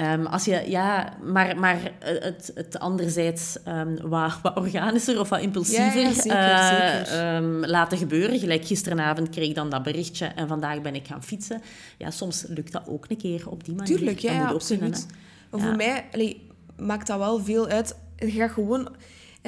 [0.00, 5.40] Um, als je, ja, maar, maar het, het anderzijds um, wat, wat organischer of wat
[5.40, 7.34] impulsiever ja, zeker, uh, zeker.
[7.36, 8.38] Um, laten gebeuren.
[8.38, 11.62] Gelijk gisteravond kreeg ik dan dat berichtje en vandaag ben ik gaan fietsen.
[11.96, 13.96] Ja, soms lukt dat ook een keer op die manier.
[13.96, 15.06] Tuurlijk, ja, ja absoluut.
[15.50, 17.96] Maar voor mij allee, maakt dat wel veel uit.
[18.16, 18.88] Je gaat gewoon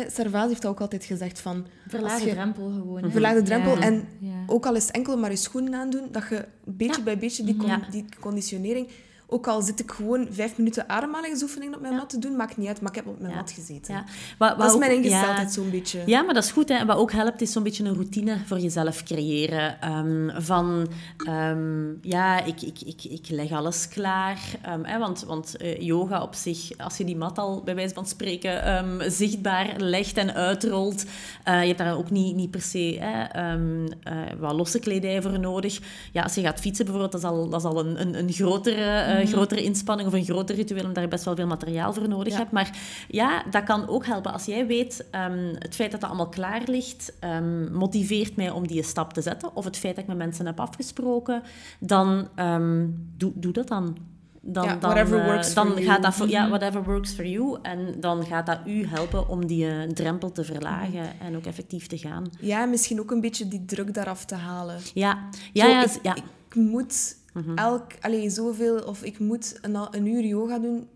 [0.06, 1.66] Servaas heeft ook altijd gezegd van...
[1.86, 3.10] Verlaag de drempel gewoon.
[3.10, 3.78] Verlaag de drempel.
[3.78, 4.08] En
[4.46, 7.56] ook al is het enkel maar je schoenen aandoen, dat je beetje bij beetje die,
[7.90, 8.88] die conditionering
[9.30, 12.68] ook al zit ik gewoon vijf minuten ademhalingsoefening op mijn mat te doen, maakt niet
[12.68, 13.94] uit, maar ik heb op mijn mat gezeten.
[13.94, 14.04] Ja.
[14.38, 16.02] Wat, wat dat is mijn ingesteldheid zo'n beetje.
[16.06, 16.68] Ja, maar dat is goed.
[16.68, 16.84] Hè.
[16.84, 19.92] Wat ook helpt, is zo'n beetje een routine voor jezelf creëren.
[19.92, 20.88] Um, van,
[21.28, 24.38] um, ja, ik, ik, ik, ik leg alles klaar.
[24.68, 27.94] Um, hè, want want uh, yoga op zich, als je die mat al bij wijze
[27.94, 32.96] van spreken zichtbaar legt en uitrolt, uh, je hebt daar ook niet, niet per se
[33.00, 33.92] hè, uh,
[34.38, 35.80] wat losse kledij voor nodig.
[36.12, 38.32] Ja, als je gaat fietsen bijvoorbeeld, dat is al, dat is al een, een, een
[38.32, 42.08] grotere een grotere inspanning of een groter ritueel, omdat je best wel veel materiaal voor
[42.08, 42.50] nodig hebt.
[42.50, 42.78] Maar
[43.08, 44.32] ja, dat kan ook helpen.
[44.32, 48.66] Als jij weet, um, het feit dat dat allemaal klaar ligt, um, motiveert mij om
[48.66, 49.56] die stap te zetten.
[49.56, 51.42] Of het feit dat ik met mensen heb afgesproken,
[51.78, 53.96] dan um, doe, doe dat dan
[54.40, 56.18] dan, ja, dan, whatever uh, works dan for gaat you.
[56.18, 57.58] dat ja, whatever works for you.
[57.62, 61.26] En dan gaat dat u helpen om die uh, drempel te verlagen mm.
[61.26, 62.30] en ook effectief te gaan.
[62.40, 64.78] Ja, misschien ook een beetje die druk daaraf te halen.
[64.94, 66.14] Ja, ja, Zo, ja, ik, ja.
[66.14, 67.56] Ik moet -hmm.
[67.56, 70.88] elk, allee, zoveel, of ik moet een, een uur yoga doen,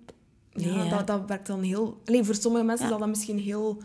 [0.54, 2.00] ja, Dat, dat werkt dan heel...
[2.04, 3.82] Allee, voor sommige mensen zal dat misschien heel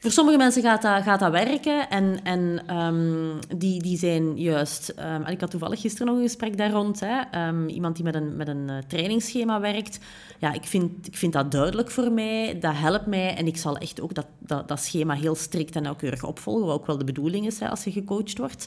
[0.00, 4.94] voor sommige mensen gaat dat, gaat dat werken en, en ehm, die, die zijn juist...
[4.98, 7.00] Um, ik had toevallig gisteren nog een gesprek daar rond.
[7.00, 9.98] Hè, um, iemand die met een, met een uh, trainingsschema werkt.
[10.38, 12.58] Ja, ik vind, ik vind dat duidelijk voor mij.
[12.60, 13.34] Dat helpt mij.
[13.34, 16.66] En ik zal echt ook dat, dat, dat schema heel strikt en nauwkeurig opvolgen.
[16.66, 18.64] Wat ook wel de bedoeling is hè, als je gecoacht wordt.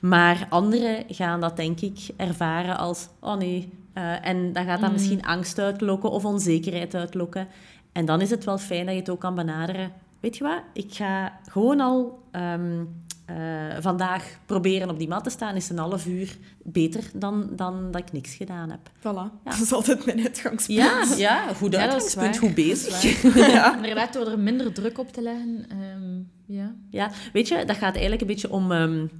[0.00, 3.08] Maar anderen gaan dat, denk ik, ervaren als...
[3.20, 3.72] Oh nee.
[3.94, 4.94] Uh, en dan gaat dat mm.
[4.94, 7.48] misschien angst uitlokken of onzekerheid uitlokken.
[7.92, 10.62] En dan is het wel fijn dat je het ook kan benaderen weet je wat,
[10.72, 13.36] ik ga gewoon al um, uh,
[13.80, 15.56] vandaag proberen op die mat te staan.
[15.56, 18.80] Is een half uur beter dan, dan dat ik niks gedaan heb.
[18.98, 19.50] Voilà, ja.
[19.50, 20.78] dat is altijd mijn uitgangspunt.
[20.78, 23.22] Ja, ja goed uitgangspunt, goed bezig.
[23.52, 23.76] ja.
[23.76, 25.66] Inderdaad, door er minder druk op te leggen.
[25.96, 26.74] Um, ja.
[26.90, 28.72] ja, weet je, dat gaat eigenlijk een beetje om...
[28.72, 29.10] Um,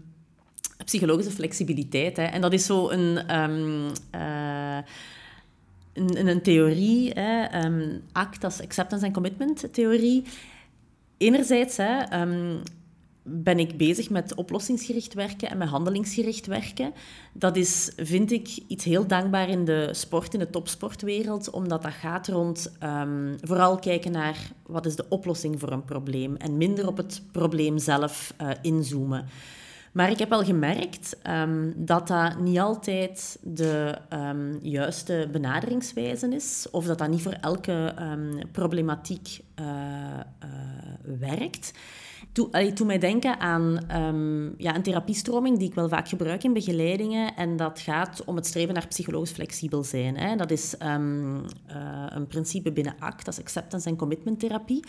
[0.85, 2.17] psychologische flexibiliteit.
[2.17, 2.25] Hè.
[2.25, 3.41] En dat is zo een...
[3.41, 3.93] Um,
[5.93, 7.67] een, een, theorie, hè,
[8.41, 10.25] is Acceptance and Commitment theorie
[11.17, 12.63] enerzijds hè, um,
[13.23, 16.93] ben ik bezig met oplossingsgericht werken en met handelingsgericht werken.
[17.33, 21.93] Dat is, vind ik, iets heel dankbaar in de sport, in de topsportwereld, omdat dat
[21.93, 22.73] gaat rond
[23.41, 27.79] vooral kijken naar wat is de oplossing voor een probleem en minder op het probleem
[27.79, 29.27] zelf uh, inzoomen.
[29.93, 36.67] Maar ik heb wel gemerkt um, dat dat niet altijd de um, juiste benaderingswijze is,
[36.71, 41.73] of dat dat niet voor elke um, problematiek uh, uh, werkt.
[42.75, 43.81] Toen mij denken aan
[44.57, 47.37] ja, een therapiestroming die ik wel vaak gebruik in begeleidingen.
[47.37, 50.17] En dat gaat om het streven naar psychologisch flexibel zijn.
[50.17, 50.37] Hè.
[50.37, 50.95] Dat is uh,
[52.09, 54.85] een principe binnen ACT, dat is acceptance en commitment therapie.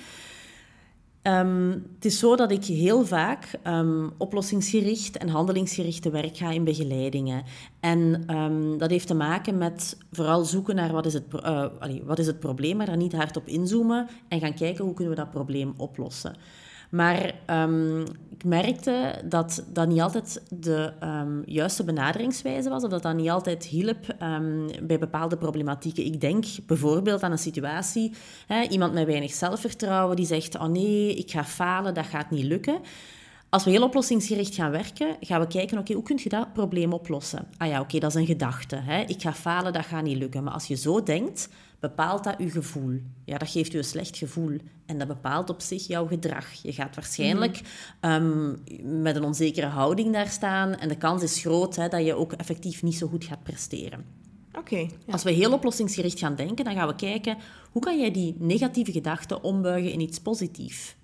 [1.24, 6.64] Um, het is zo dat ik heel vaak um, oplossingsgericht en handelingsgerichte werk ga in
[6.64, 7.44] begeleidingen.
[7.80, 11.66] En um, dat heeft te maken met vooral zoeken naar wat is, het, uh,
[12.04, 15.14] wat is het probleem, maar daar niet hard op inzoomen en gaan kijken hoe kunnen
[15.14, 16.36] we dat probleem oplossen.
[16.92, 23.02] Maar um, ik merkte dat dat niet altijd de um, juiste benaderingswijze was, of dat
[23.02, 26.06] dat niet altijd hielp um, bij bepaalde problematieken.
[26.06, 28.14] Ik denk bijvoorbeeld aan een situatie,
[28.48, 32.46] hè, iemand met weinig zelfvertrouwen die zegt, oh nee, ik ga falen, dat gaat niet
[32.46, 32.80] lukken.
[33.50, 36.94] Als we heel oplossingsgericht gaan werken, gaan we kijken, oké, hoe kun je dat probleem
[36.94, 37.48] oplossen?
[37.58, 38.76] Ah ja, oké, dat is een gedachte.
[38.76, 39.02] Hè?
[39.02, 40.44] Ik ga falen, dat gaat niet lukken.
[40.44, 41.50] Maar als je zo denkt,
[41.82, 43.00] bepaalt dat je gevoel.
[43.26, 44.58] Ja, dat geeft je een slecht gevoel.
[44.86, 46.54] En dat bepaalt op zich jouw gedrag.
[46.54, 47.62] Je gaat waarschijnlijk
[48.02, 48.64] um,
[49.02, 50.76] met een onzekere houding daar staan.
[50.76, 54.06] En de kans is groot hè, dat je ook effectief niet zo goed gaat presteren.
[54.58, 54.78] Oké.
[54.78, 54.88] ja.
[55.12, 57.38] Als we heel oplossingsgericht gaan denken, dan gaan we kijken...
[57.72, 60.96] Hoe kan jij die negatieve gedachten ombuigen in iets positiefs?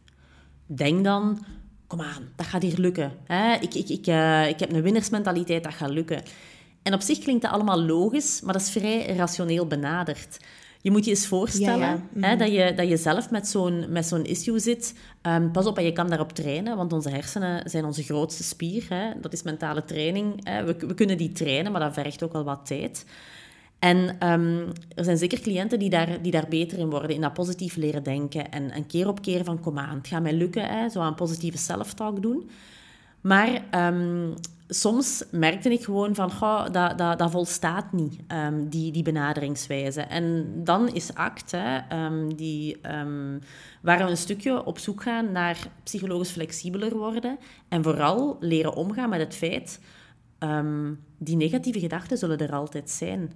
[0.66, 1.46] Denk dan
[1.88, 3.12] kom aan, dat gaat hier lukken.
[3.24, 3.54] Hè?
[3.54, 6.24] Ik, ik, ik, uh, ik heb een winnersmentaliteit, dat gaat lukken.
[6.82, 10.38] En op zich klinkt dat allemaal logisch, maar dat is vrij rationeel benaderd.
[10.88, 12.28] Je moet je eens voorstellen ja, ja.
[12.28, 12.38] Hè, mhm.
[12.38, 14.94] dat, je, dat je zelf met zo'n, met zo'n issue zit.
[15.22, 18.86] Um, pas op, en je kan daarop trainen, want onze hersenen zijn onze grootste spier.
[18.90, 19.20] Hè.
[19.22, 20.40] Dat is mentale training.
[20.44, 20.64] Hè.
[20.64, 23.06] We, we kunnen die trainen, maar dat vergt ook wel wat tijd.
[23.80, 23.98] En
[24.32, 27.76] um, er zijn zeker cliënten die daar, die daar beter in worden, in dat positief
[27.76, 28.52] leren denken.
[28.52, 31.16] En, en keer op keer van, kom aan, het gaat mij lukken, hè, zo aan
[31.16, 32.50] positieve self-talk doen.
[33.28, 33.64] Maar
[33.94, 34.34] um,
[34.68, 40.02] soms merkte ik gewoon van, goh, dat, dat, dat volstaat niet, um, die, die benaderingswijze.
[40.02, 41.80] En dan is ACT, hè,
[42.28, 42.78] die,
[43.82, 47.38] waar we een stukje op zoek gaan naar psychologisch flexibeler worden.
[47.68, 49.80] En vooral leren omgaan met het feit,
[51.18, 53.32] die negatieve gedachten zullen er altijd zijn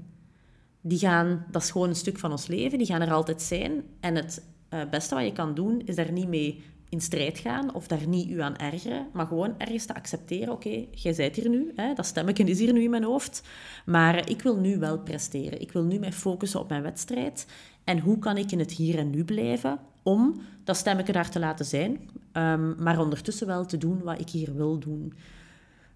[0.82, 3.84] die gaan, dat is gewoon een stuk van ons leven, die gaan er altijd zijn.
[3.99, 7.73] En het uh, beste wat je kan doen, is daar niet mee in strijd gaan
[7.73, 11.49] of daar niet u aan ergeren, maar gewoon ergens te accepteren, oké, jij zijt hier
[11.49, 13.43] nu, hè, dat stemmetje is hier nu in mijn hoofd,
[13.86, 15.62] maar ik wil nu wel presteren.
[15.62, 17.45] Ik wil nu mij focussen op mijn wedstrijd.
[17.84, 21.39] En hoe kan ik in het hier en nu blijven om dat stemmetje daar te
[21.39, 25.13] laten zijn, um, maar ondertussen wel te doen wat ik hier wil doen.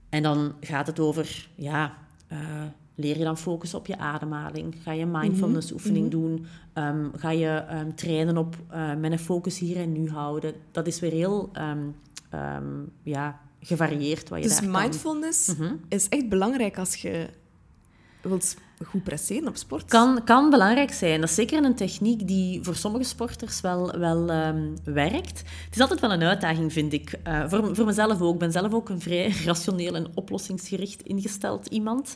[0.10, 1.98] En dan gaat het over, ja...
[2.32, 2.64] Uh,
[2.96, 4.76] leer je dan focussen op je ademhaling?
[4.84, 6.20] Ga je mindfulness mhm, oefening mhm.
[6.20, 6.46] doen?
[6.74, 10.54] Um, ga je um, trainen op uh, met een focus hier en nu houden?
[10.72, 11.96] Dat is weer heel um,
[13.04, 15.66] ja, gevarieerd wat je dus daar mindfulness kan.
[15.66, 15.76] Mhm.
[15.88, 17.30] is echt belangrijk als je
[18.22, 19.86] wilt goed presteren op sport.
[19.86, 21.20] Kan, kan belangrijk zijn.
[21.20, 25.40] Dat is zeker een techniek die voor sommige sporters wel, wel um, werkt.
[25.66, 27.20] Het is altijd wel een uitdaging, vind ik.
[27.28, 28.34] Uh, voor, voor mezelf ook.
[28.34, 32.16] Ik ben zelf ook een vrij rationeel en oplossingsgericht ingesteld iemand.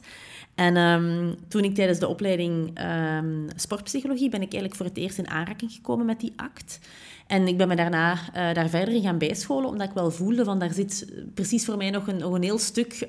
[0.56, 5.18] En um, toen ik tijdens de opleiding um, sportpsychologie ben ik eigenlijk voor het eerst
[5.18, 6.80] in aanraking gekomen met die act.
[7.28, 10.44] En ik ben me daarna uh, daar verder in gaan bijscholen, omdat ik wel voelde
[10.44, 13.08] van daar zit precies voor mij nog een, nog een heel stuk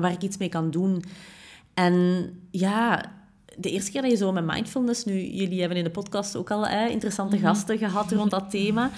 [0.00, 1.04] waar ik iets mee kan doen.
[1.78, 3.04] En ja,
[3.56, 6.50] de eerste keer dat je zo met mindfulness, nu, jullie hebben in de podcast ook
[6.50, 7.50] al interessante mm -hmm.
[7.50, 8.90] gasten gehad rond dat thema.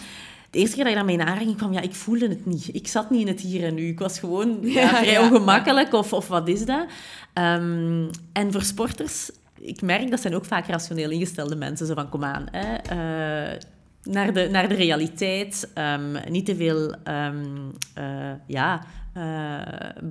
[0.51, 2.75] de eerste keer dat je daarmee in aanraking kwam, ja, ik voelde het niet.
[2.75, 3.89] Ik zat niet in het hier en nu.
[3.89, 6.87] Ik was gewoon ja, vrij ongemakkelijk, of, of wat is dat?
[7.33, 11.87] Ehm, en voor sporters, ik merk dat zijn ook vaak rationeel ingestelde mensen.
[11.87, 13.59] Zo van, kom aan, hè, uh,
[14.03, 15.69] naar, de, naar de realiteit.
[15.75, 18.85] Um, niet te veel, um, uh, ja,
[19.17, 19.63] uh,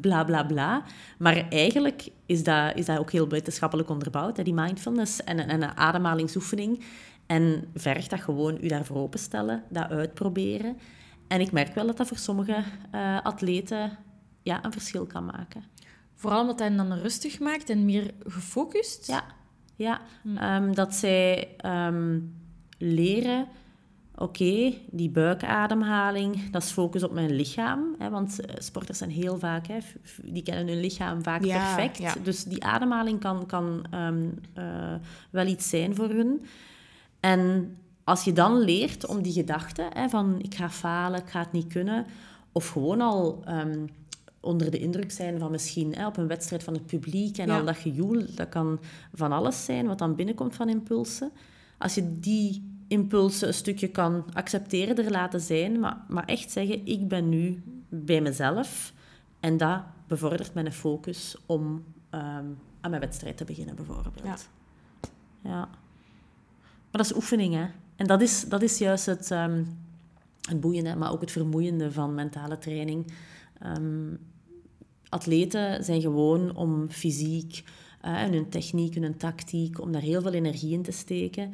[0.02, 0.84] bla bla bla.
[1.18, 5.62] Maar eigenlijk is dat, is dat ook heel wetenschappelijk onderbouwd, hè, die mindfulness en, en
[5.62, 6.84] een ademhalingsoefening.
[7.26, 10.78] En vergt dat gewoon u daarvoor openstellen, dat uitproberen.
[11.28, 12.64] En ik merk wel dat dat voor sommige
[12.96, 13.98] uh, atleten
[14.42, 15.64] ja, een verschil kan maken.
[16.16, 19.08] Vooral omdat hij dan rustig maakt en meer gefocust?
[19.08, 19.24] Ja,
[19.76, 20.02] ja.
[20.22, 20.38] Hm.
[20.38, 22.34] Um, dat zij um,
[22.78, 23.48] leren
[24.20, 27.96] oké, die buikademhaling, dat is focus op mijn lichaam.
[27.98, 29.78] Hè, want eh, sporters zijn heel vaak, hè,
[30.24, 32.26] die kennen hun lichaam vaak perfect.
[32.26, 34.94] Dus die ademhaling kan, kan um, uh,
[35.30, 36.46] wel iets zijn voor hun.
[37.20, 41.40] En als je dan leert om die gedachte hè, van ik ga falen, ik ga
[41.40, 42.06] het niet kunnen,
[42.52, 43.90] of gewoon al um,
[44.40, 47.66] onder de indruk zijn van misschien hè, op een wedstrijd van het publiek en al
[47.66, 48.80] dat gejoel, dat kan
[49.14, 51.32] van alles zijn wat dan binnenkomt van impulsen.
[51.78, 56.86] Als je die impulsen een stukje kan accepteren, er laten zijn, maar, maar echt zeggen,
[56.86, 58.94] ik ben nu bij mezelf.
[59.40, 61.66] En dat bevordert mijn focus om
[62.12, 64.50] um, aan mijn wedstrijd te beginnen, bijvoorbeeld.
[65.44, 65.70] Ja.
[66.92, 67.66] Maar dat is oefening, hè.
[67.96, 69.78] En dat is, dat is juist het, um,
[70.42, 73.14] het boeiende, maar ook het vermoeiende van mentale training.
[73.78, 74.20] Um,
[75.10, 77.64] atleten zijn gewoon om fysiek
[78.06, 81.54] uh, en hun techniek hun tactiek, om daar heel veel energie in te steken.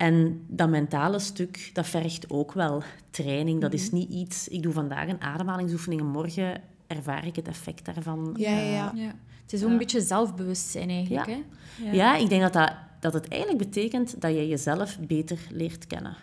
[0.00, 3.60] En dat mentale stuk, dat vergt ook wel training.
[3.60, 3.94] Dat is mhm.
[3.94, 4.48] niet iets...
[4.48, 8.34] Ik doe vandaag een ademhalingsoefening en morgen ervaar ik het effect daarvan.
[8.36, 8.92] Ja, ja, ja.
[8.94, 9.14] ja.
[9.42, 11.36] Het is ook een beetje zelfbewustzijn eigenlijk, ja.
[11.82, 11.90] hè?
[11.90, 12.16] Ja.
[12.16, 16.16] ik denk dat, dat, dat het eigenlijk betekent dat je jezelf beter leert kennen.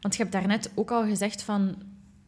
[0.00, 1.74] Want je hebt daarnet ook al gezegd van...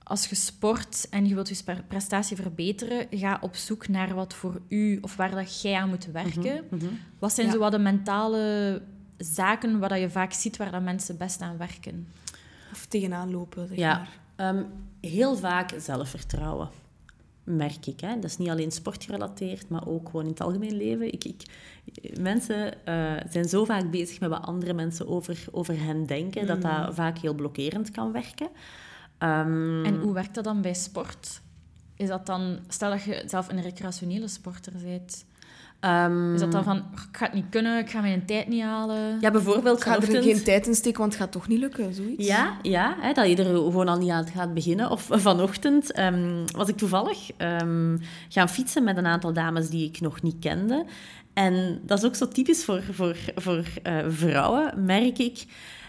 [0.03, 4.61] Als je sport en je wilt je prestatie verbeteren, ga op zoek naar wat voor
[4.69, 6.65] u of waar dat jij aan moet werken.
[6.71, 6.95] Mhm, mhm.
[7.19, 8.83] Wat zijn zo wat de mentale
[9.19, 12.09] zaken waar je vaak ziet waar dat mensen best aan werken?
[12.73, 14.07] Of tegenaan lopen, zeg ja.
[14.37, 14.67] Um,
[15.01, 16.69] heel vaak zelfvertrouwen,
[17.45, 18.01] merk ik.
[18.01, 18.15] Hè?
[18.15, 21.13] Dat is niet alleen sportgerelateerd, maar ook gewoon in het algemeen leven.
[21.13, 21.45] Ik, ik,
[22.21, 26.63] mensen uh, zijn zo vaak bezig met wat andere mensen over, over hen denken, dat
[26.63, 26.95] dat mm.
[26.95, 28.49] vaak heel blokkerend kan werken.
[29.19, 31.41] Um, en hoe werkt dat dan bij sport?
[31.97, 35.25] Is dat dan, stel dat je zelf een recreationele sporter bent,
[35.81, 38.63] Um, is dat dan van, ik ga het niet kunnen, ik ga mijn tijd niet
[38.63, 39.21] halen?
[39.21, 39.77] Ja, bijvoorbeeld...
[39.77, 42.27] Ik ga er geen tijd in steken, want het gaat toch niet lukken, zoiets?
[42.27, 44.91] Ja, ja hè, dat je er gewoon al niet aan gaat beginnen.
[44.91, 50.01] Of vanochtend um, was ik toevallig um, gaan fietsen met een aantal dames die ik
[50.01, 50.85] nog niet kende.
[51.33, 55.45] En dat is ook zo typisch voor, voor, voor uh, vrouwen, merk ik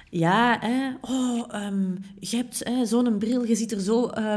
[0.10, 4.36] ja, hè, oh, um, je hebt zo'n bril, je ziet er zo uh,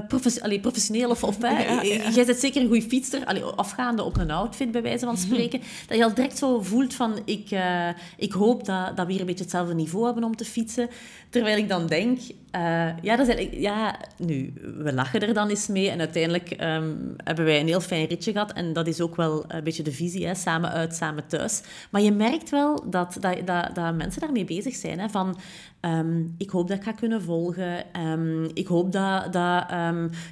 [0.60, 1.24] professioneel of...
[1.24, 1.80] of hè,
[2.10, 5.22] Jij bent zeker een goede fietster, allee, afgaande op een outfit, bij wijze van mhm.
[5.22, 5.60] spreken.
[5.86, 9.20] Dat je al direct zo voelt van, ik, uh, ik hoop dat, dat we hier
[9.20, 10.88] een beetje hetzelfde niveau hebben om te fietsen.
[11.30, 12.20] Terwijl ik dan denk,
[12.56, 17.14] uh, ja, dat is ja, nu, we lachen er dan eens mee en uiteindelijk um,
[17.16, 18.52] hebben wij een heel fijn ritje gehad.
[18.52, 21.62] En dat is ook wel een beetje de visie, hè, samen uit, samen thuis.
[21.90, 25.38] Maar je merkt wel dat, dat, dat, dat mensen daarmee bezig zijn, hè, van...
[25.80, 27.84] Um, ik hoop dat ik ga kunnen volgen.
[28.06, 29.32] Um, ik hoop dat...
[29.32, 29.66] dat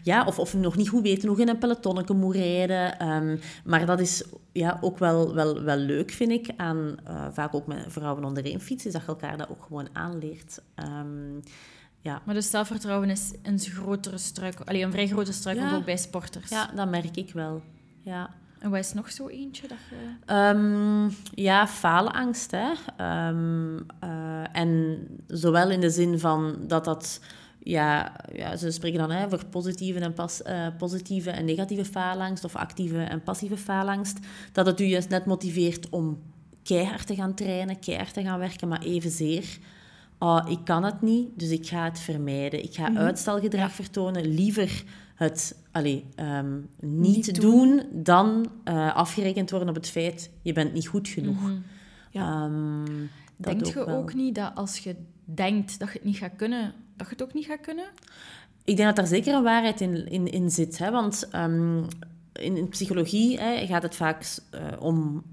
[0.02, 2.96] ja, of, of nog niet goed weten hoe je in een pelotonnetje moet rijden.
[3.64, 7.66] maar dat is ja, ook wel, wel, wel leuk, vind ik, aan uh, vaak ook
[7.66, 10.62] met vrouwen onder één fiets, is dat je elkaar dat ook gewoon aanleert.
[12.00, 12.22] Ja.
[12.24, 15.74] Maar dus zelfvertrouwen is een grotere struikel, alleen een vrij grote struikel ja.
[15.74, 16.50] ook bij sporters.
[16.50, 17.62] Ja, dat merk ik wel.
[18.00, 18.30] Ja.
[18.58, 19.68] En wat is nog zo eentje?
[19.68, 20.34] Dat je...
[20.34, 22.50] Um, ja, faalangst.
[22.50, 22.68] Hè.
[23.28, 27.20] Um, uh, en zowel in de zin van dat dat...
[27.62, 32.44] Ja, ja ze spreken dan hè, voor positieve en, pas, uh, positieve en negatieve faalangst
[32.44, 34.18] of actieve en passieve faalangst.
[34.52, 36.22] Dat het u juist net motiveert om
[36.62, 39.58] keihard te gaan trainen, keihard te gaan werken, maar evenzeer...
[40.22, 42.62] Oh, ik kan het niet, dus ik ga het vermijden.
[42.62, 43.04] Ik ga mm -hmm.
[43.04, 44.34] uitstelgedrag vertonen.
[44.34, 47.50] Liever het allee, um, niet, niet doen.
[47.50, 51.40] doen, dan uh, afgerekend worden op het feit je bent niet goed genoeg.
[51.40, 51.62] Mm -hmm.
[52.10, 52.44] ja.
[52.44, 53.88] um, Denk je wel.
[53.96, 57.22] ook niet dat als je denkt dat je het niet gaat kunnen, dat je het
[57.22, 57.86] ook niet gaat kunnen?
[58.64, 60.78] Ik denk dat daar zeker een waarheid in, in, in zit.
[60.78, 60.90] Hè?
[60.90, 61.86] Want um,
[62.32, 65.24] in, in, psychologie hè, gaat het vaak uh, om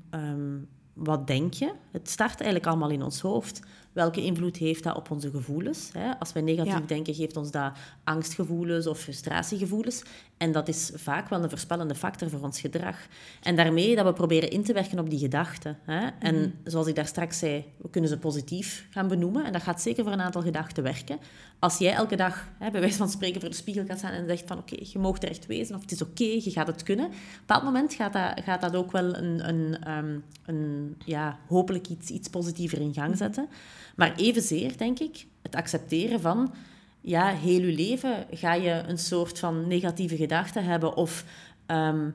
[0.97, 1.71] wat denk je.
[1.91, 3.59] Het start eigenlijk allemaal in ons hoofd.
[3.93, 5.89] welke invloed heeft dat op onze gevoelens?
[5.93, 6.19] Hè?
[6.19, 6.79] Als wij negatief Ja.
[6.87, 7.71] denken, geeft ons dat
[8.03, 10.03] angstgevoelens of frustratiegevoelens.
[10.37, 12.95] En dat is vaak wel een voorspellende factor voor ons gedrag.
[13.41, 15.77] En daarmee dat we proberen in te werken op die gedachten.
[15.83, 16.07] Hè?
[16.19, 16.49] En Mhm.
[16.63, 19.45] zoals ik daar straks zei, we kunnen ze positief gaan benoemen.
[19.45, 21.17] En dat gaat zeker voor een aantal gedachten werken.
[21.59, 24.27] Als jij elke dag, hè, bij wijze van spreken, voor de spiegel gaat staan en
[24.27, 26.83] zegt van oké, je mag er echt wezen of het is oké, je gaat het
[26.83, 27.05] kunnen.
[27.05, 31.39] Op een bepaald moment gaat dat, gaat dat ook wel een, een, ehm, een, ja,
[31.47, 33.47] hopelijk iets, iets positiever in gang zetten.
[33.95, 36.53] Maar evenzeer, denk ik, het accepteren van
[37.01, 41.25] ja, heel je leven ga je een soort van negatieve gedachten hebben of
[41.65, 42.09] ehm,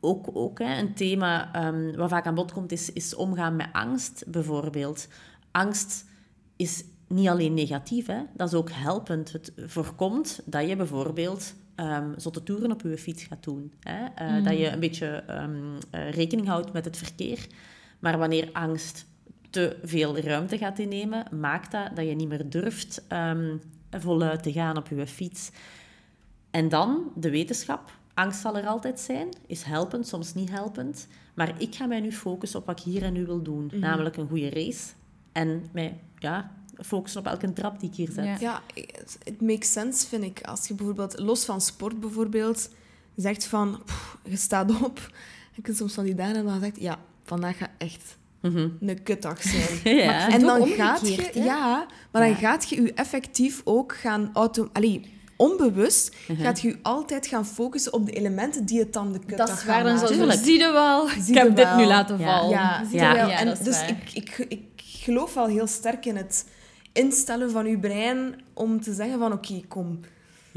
[0.00, 3.68] ook, ook hè, een thema ehm, wat vaak aan bod komt, is, is omgaan met
[3.72, 5.08] angst, bijvoorbeeld.
[5.50, 6.04] Angst
[6.56, 9.32] is niet alleen negatief, hè, dat is ook helpend.
[9.32, 13.72] Het voorkomt dat je bijvoorbeeld ehm zotte toeren op je fiets gaat doen.
[13.80, 17.46] Hè, eh, Dat je een beetje eh, rekening houdt met het verkeer.
[17.98, 19.06] Maar wanneer angst
[19.50, 23.56] te veel ruimte gaat innemen, maakt dat dat je niet meer durft ehm,
[23.90, 25.50] voluit te gaan op je fiets.
[26.50, 27.92] En dan de wetenschap.
[28.14, 31.08] Angst zal er altijd zijn, is helpend, soms niet helpend.
[31.34, 33.70] Maar ik ga mij nu focussen op wat ik hier en nu wil doen.
[33.74, 34.92] Namelijk een goede race.
[35.32, 38.40] En mij ja, focussen op elke trap die ik hier zet.
[38.40, 38.62] Ja.
[39.24, 40.40] Het makes sense, vind ik.
[40.40, 42.70] Als je bijvoorbeeld, los van sport bijvoorbeeld,
[43.16, 43.82] zegt van,
[44.24, 45.00] je staat op.
[45.52, 48.68] Je kunt soms van die dagen hebben dan zegt, ja, vandaag gaat echt Mhm.
[48.80, 49.96] een kutdag zijn.
[49.96, 50.28] Ja.
[50.28, 51.40] En dan gaat je, hè?
[51.44, 52.36] ja, maar dan Ja.
[52.36, 56.42] gaat je je effectief ook gaan auto, allee, onbewust Mhm.
[56.42, 59.58] gaat je je altijd gaan focussen op de elementen die het dan de kutdag Dat
[59.58, 61.08] is waar, dan zie je wel.
[61.08, 62.50] Zie ik heb dit nu laten vallen.
[62.50, 63.14] Ja, Ja.
[63.14, 63.28] wel.
[63.28, 63.88] Ja, en dat is dus waar.
[63.88, 66.46] ik, ik, ik geloof wel heel sterk in het
[66.92, 70.00] instellen van je brein om te zeggen van oké, kom,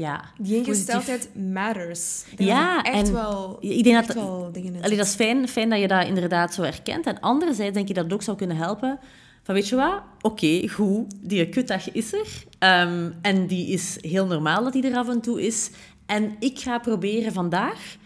[0.00, 0.24] ja.
[0.38, 2.24] die ingesteldheid matters.
[2.36, 5.70] Ja, echt en wel, ik denk dat- wel dingen in Allee, dat is fijn, fijn
[5.70, 7.06] dat je dat inderdaad zo herkent.
[7.06, 8.98] En anderzijds denk ik dat het ook zou kunnen helpen.
[9.42, 10.02] Van weet je wat?
[10.20, 12.26] Oké, goed, die kutdag is er.
[12.58, 15.70] Ehm, en die is heel normaal dat die er af en toe is.
[16.06, 17.96] En ik ga proberen vandaag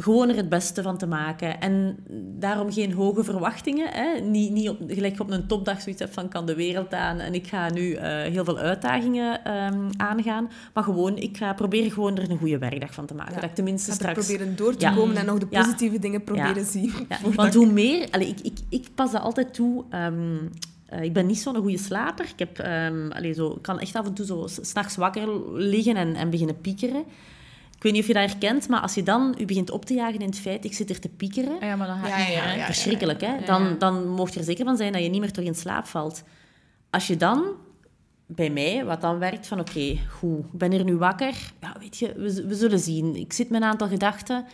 [0.00, 1.60] gewoon er het beste van te maken.
[1.60, 1.96] En
[2.38, 3.88] daarom geen hoge verwachtingen.
[3.90, 4.20] Hè?
[4.20, 7.34] Niet, niet op, gelijk op een topdag zoiets hebt van kan de wereld aan en
[7.34, 10.50] ik ga nu eh, heel veel uitdagingen ehm, aangaan.
[10.74, 13.34] Maar gewoon, ik ga proberen gewoon er een goede werkdag van te maken.
[13.34, 13.40] Ja.
[13.40, 14.26] Dat ik tenminste straks...
[14.26, 14.92] proberen door te Ja.
[14.94, 15.60] komen en nog de Ja.
[15.62, 16.92] positieve dingen proberen zien.
[17.34, 18.08] Want hoe meer...
[18.10, 19.84] Allee, ik, ik, ik pas dat altijd toe...
[19.90, 20.36] ehm,
[20.86, 22.24] eh, ik ben niet zo'n goede slaper.
[22.36, 22.60] Ik, heb,
[23.16, 26.60] allee, zo, kan echt af en toe zo s- s'nachts wakker liggen en, en beginnen
[26.60, 27.04] piekeren.
[27.80, 29.94] Ik weet niet of je dat herkent, maar als je dan je begint op te
[29.94, 30.64] jagen in het feit...
[30.64, 31.54] Ik zit er te piekeren.
[31.54, 32.64] Ah Ja, maar dan gaat Ja, ja.
[32.64, 33.32] Verschrikkelijk, hè?
[33.44, 35.86] Dan, dan mocht je er zeker van zijn dat je niet meer terug in slaap
[35.86, 36.22] valt.
[36.90, 37.44] Als je dan,
[38.26, 39.60] bij mij, wat dan werkt van...
[39.60, 41.34] Oké, goed, ik ben hier nu wakker.
[41.60, 43.16] Ja, weet je, we, we zullen zien.
[43.16, 44.44] Ik zit met een aantal gedachten.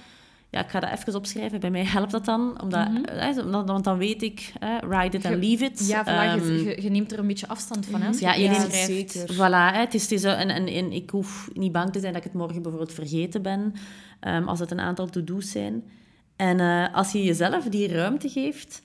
[0.51, 1.61] Ja, ik ga dat even opschrijven.
[1.61, 2.63] Bij mij helpt dat dan.
[2.63, 5.87] Omdat, eh, omdat- want dan weet ik, eh, ride it and leave it.
[5.87, 8.01] Ja, voilà, je, je, je neemt er een beetje afstand van.
[8.01, 9.33] Hè, als je Ja, neemt- zeker.
[9.35, 12.01] Voilà, hè, het is, het is, eh, en, en, en ik hoef niet bang te
[12.01, 13.73] zijn dat ik het morgen bijvoorbeeld vergeten ben,
[14.21, 15.85] ehm, als het een aantal to-do's zijn.
[16.37, 18.83] En eh, als je jezelf die ruimte geeft,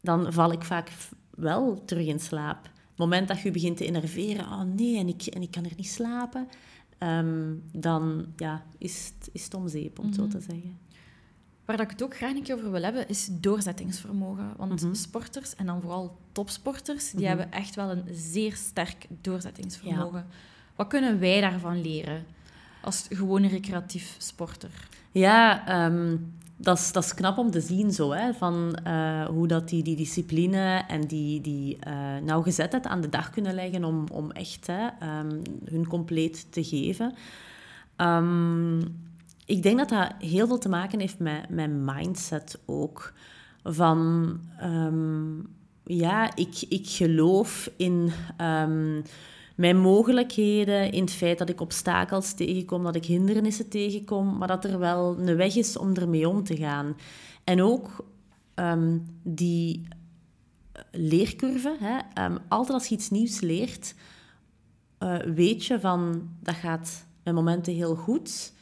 [0.00, 0.90] dan val ik vaak
[1.30, 2.62] wel terug in slaap.
[2.64, 5.72] Het moment dat je begint te enerveren, oh nee, en ik, en ik kan er
[5.76, 6.48] niet slapen,
[6.98, 10.78] ehm, dan ja, is, het, is het om zeep, om het zo te zeggen.
[11.64, 14.52] Waar dat ik het ook graag een keer over wil hebben, is doorzettingsvermogen.
[14.56, 14.94] Want Mhm.
[14.94, 20.26] sporters, en dan vooral topsporters, die hebben echt wel een zeer sterk doorzettingsvermogen.
[20.76, 22.24] Wat kunnen wij daarvan leren
[22.80, 24.88] als gewone recreatief sporter?
[25.12, 26.16] Ja, ehm,
[26.56, 29.82] dat, is, dat is knap om te zien zo, hè, van eh, hoe dat die,
[29.82, 34.66] die discipline en die, die eh, nauwgezetheid aan de dag kunnen leggen om, om echt
[34.66, 37.14] hè, ehm, hun compleet te geven.
[37.96, 38.80] Ehm,
[39.52, 43.12] ik denk dat dat heel veel te maken heeft met mijn mindset ook.
[43.64, 45.38] Van, ehm,
[45.84, 49.00] ja, ik, ik geloof in ehm,
[49.54, 54.64] mijn mogelijkheden, in het feit dat ik obstakels tegenkom, dat ik hindernissen tegenkom, maar dat
[54.64, 56.96] er wel een weg is om ermee om te gaan.
[57.44, 58.04] En ook
[58.54, 59.88] ehm, die
[60.90, 63.94] leercurve, hè, altijd als je iets nieuws leert,
[64.98, 68.52] eh, weet je van dat gaat met momenten heel goed.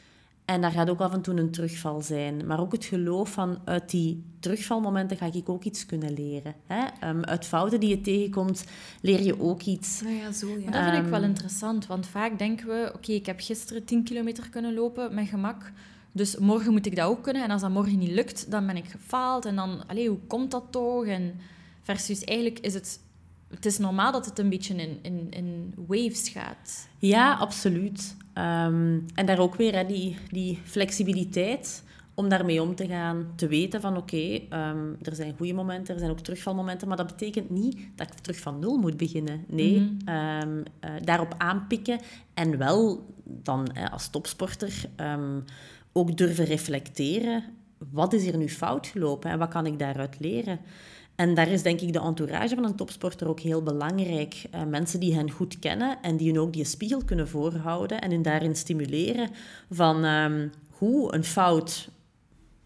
[0.51, 2.45] En daar gaat ook af en toe een terugval zijn.
[2.45, 6.55] Maar ook het geloof van uit die terugvalmomenten ga ik ook iets kunnen leren.
[6.67, 6.85] Hè?
[6.99, 8.65] Ehm, uit fouten die je tegenkomt,
[9.01, 10.01] leer je ook iets.
[10.01, 10.69] Nou ja, zo ja.
[10.69, 12.91] Maar dat vind ik wel Ehm, interessant, want vaak denken we...
[12.95, 15.71] Oké, ik heb gisteren 10 kilometer kunnen lopen met gemak,
[16.11, 17.43] dus morgen moet ik dat ook kunnen.
[17.43, 19.45] En als dat morgen niet lukt, dan ben ik gefaald.
[19.45, 21.05] En dan, allee, hoe komt dat toch?
[21.05, 21.39] En
[21.81, 22.99] versus eigenlijk is het...
[23.47, 26.87] Het is normaal dat het een beetje in, in, in waves gaat.
[26.99, 28.15] Ja, absoluut.
[28.33, 33.27] Ehm, en daar ook weer hè, die, die flexibiliteit om daarmee om te gaan.
[33.35, 37.07] Te weten van oké, ehm, er zijn goede momenten, er zijn ook terugvalmomenten, maar dat
[37.07, 39.45] betekent niet dat ik terug van nul moet beginnen.
[39.47, 40.41] Nee, eh,
[41.03, 41.99] daarop aanpikken
[42.33, 44.89] en wel dan als topsporter
[45.91, 47.43] ook durven reflecteren.
[47.89, 50.59] Wat is er nu fout gelopen en wat kan ik daaruit leren?
[51.15, 54.43] En daar is denk ik de entourage van een topsporter ook heel belangrijk.
[54.51, 58.11] Eh, mensen die hen goed kennen en die hun ook die spiegel kunnen voorhouden en
[58.11, 59.29] hun daarin stimuleren
[59.69, 61.89] van ehm, hoe een fout,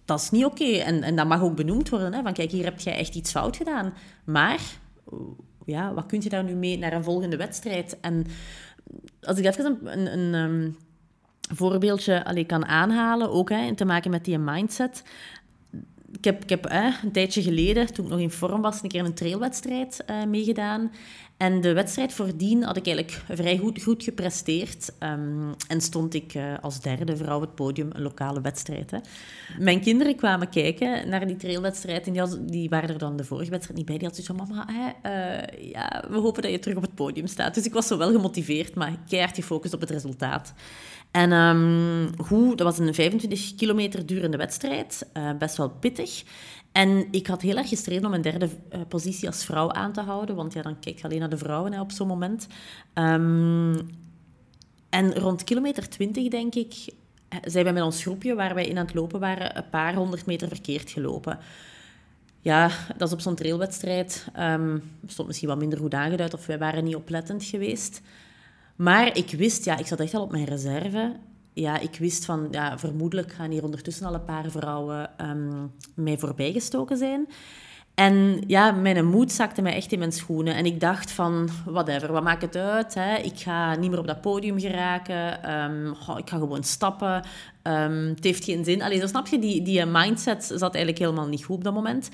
[0.05, 0.77] dat is niet oké.
[0.77, 2.13] En, en dat mag ook benoemd worden.
[2.13, 2.21] Hè?
[2.21, 3.93] Van kijk, hier heb jij echt iets fout gedaan.
[4.23, 4.61] Maar
[5.65, 7.99] ja, wat kun je daar nu mee naar een volgende wedstrijd?
[7.99, 8.25] En
[9.21, 10.71] als ik even een, een, een ehm,
[11.53, 15.03] voorbeeldje allee, kan aanhalen, ook hè, te maken met die mindset
[16.17, 18.89] ik heb, ik heb eh, een tijdje geleden, toen ik nog in vorm was, een
[18.89, 20.91] keer een trailwedstrijd uh, meegedaan.
[21.37, 24.93] En de wedstrijd voordien had ik eigenlijk vrij goed, goed gepresteerd.
[24.99, 28.91] Um, en stond ik uh, als derde vrouw op het podium, een lokale wedstrijd.
[28.91, 28.97] Hè.
[29.59, 32.07] Mijn kinderen kwamen kijken naar die trailwedstrijd.
[32.07, 33.97] En die, die waren er dan de vorige wedstrijd niet bij.
[33.97, 36.95] Die had zoiets van, mama, hè, uh, ja, we hopen dat je terug op het
[36.95, 37.53] podium staat.
[37.53, 40.53] Dus ik was zo wel gemotiveerd, maar keihard gefocust op het resultaat.
[41.15, 46.23] En um, hoe, dat was een 25 kilometer durende wedstrijd, uh, best wel pittig.
[46.71, 50.01] En ik had heel erg gestreden om een derde uh, positie als vrouw aan te
[50.01, 52.47] houden, want ja, dan kijk je alleen naar de vrouwen hè, op zo'n moment.
[52.93, 53.89] Um,
[54.89, 56.73] en rond kilometer 20, denk ik,
[57.43, 60.25] zijn wij met ons groepje waar wij in aan het lopen waren, een paar honderd
[60.25, 61.39] meter verkeerd gelopen.
[62.41, 64.27] Ja, dat is op zo'n trailwedstrijd.
[64.39, 68.01] Um, stond misschien wat minder goed aangeduid of wij waren niet oplettend geweest.
[68.75, 71.15] Maar ik wist, ja, ik zat echt al op mijn reserve.
[71.53, 76.17] Ja, ik wist van, ja, vermoedelijk gaan hier ondertussen al een paar vrouwen um, mij
[76.17, 77.27] voorbijgestoken zijn.
[77.95, 80.55] En ja, mijn moed zakte mij echt in mijn schoenen.
[80.55, 82.93] En ik dacht van, whatever, wat maakt het uit?
[82.93, 83.15] Hè?
[83.15, 85.39] Ik ga niet meer op dat podium geraken.
[86.07, 87.23] Oh, ik ga gewoon stappen.
[87.63, 88.81] Um, het heeft geen zin.
[88.81, 92.09] Allee, zo snap je, die, die mindset zat eigenlijk helemaal niet goed op dat moment.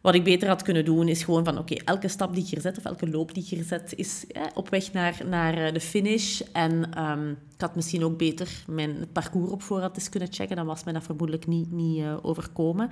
[0.00, 1.58] Wat ik beter had kunnen doen, is gewoon van...
[1.58, 3.92] Oké, okay, elke stap die ik hier zet, of elke loop die ik hier zet,
[3.96, 4.24] is
[4.54, 6.40] op weg naar, naar de finish.
[6.52, 10.56] En um, ik had misschien ook beter mijn parcours op voorhand eens kunnen checken.
[10.56, 12.90] Dan was mij dat vermoedelijk niet, niet uh, overkomen.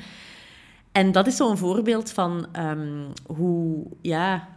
[0.92, 3.86] En dat is zo'n voorbeeld van um, hoe...
[4.02, 4.48] Ja,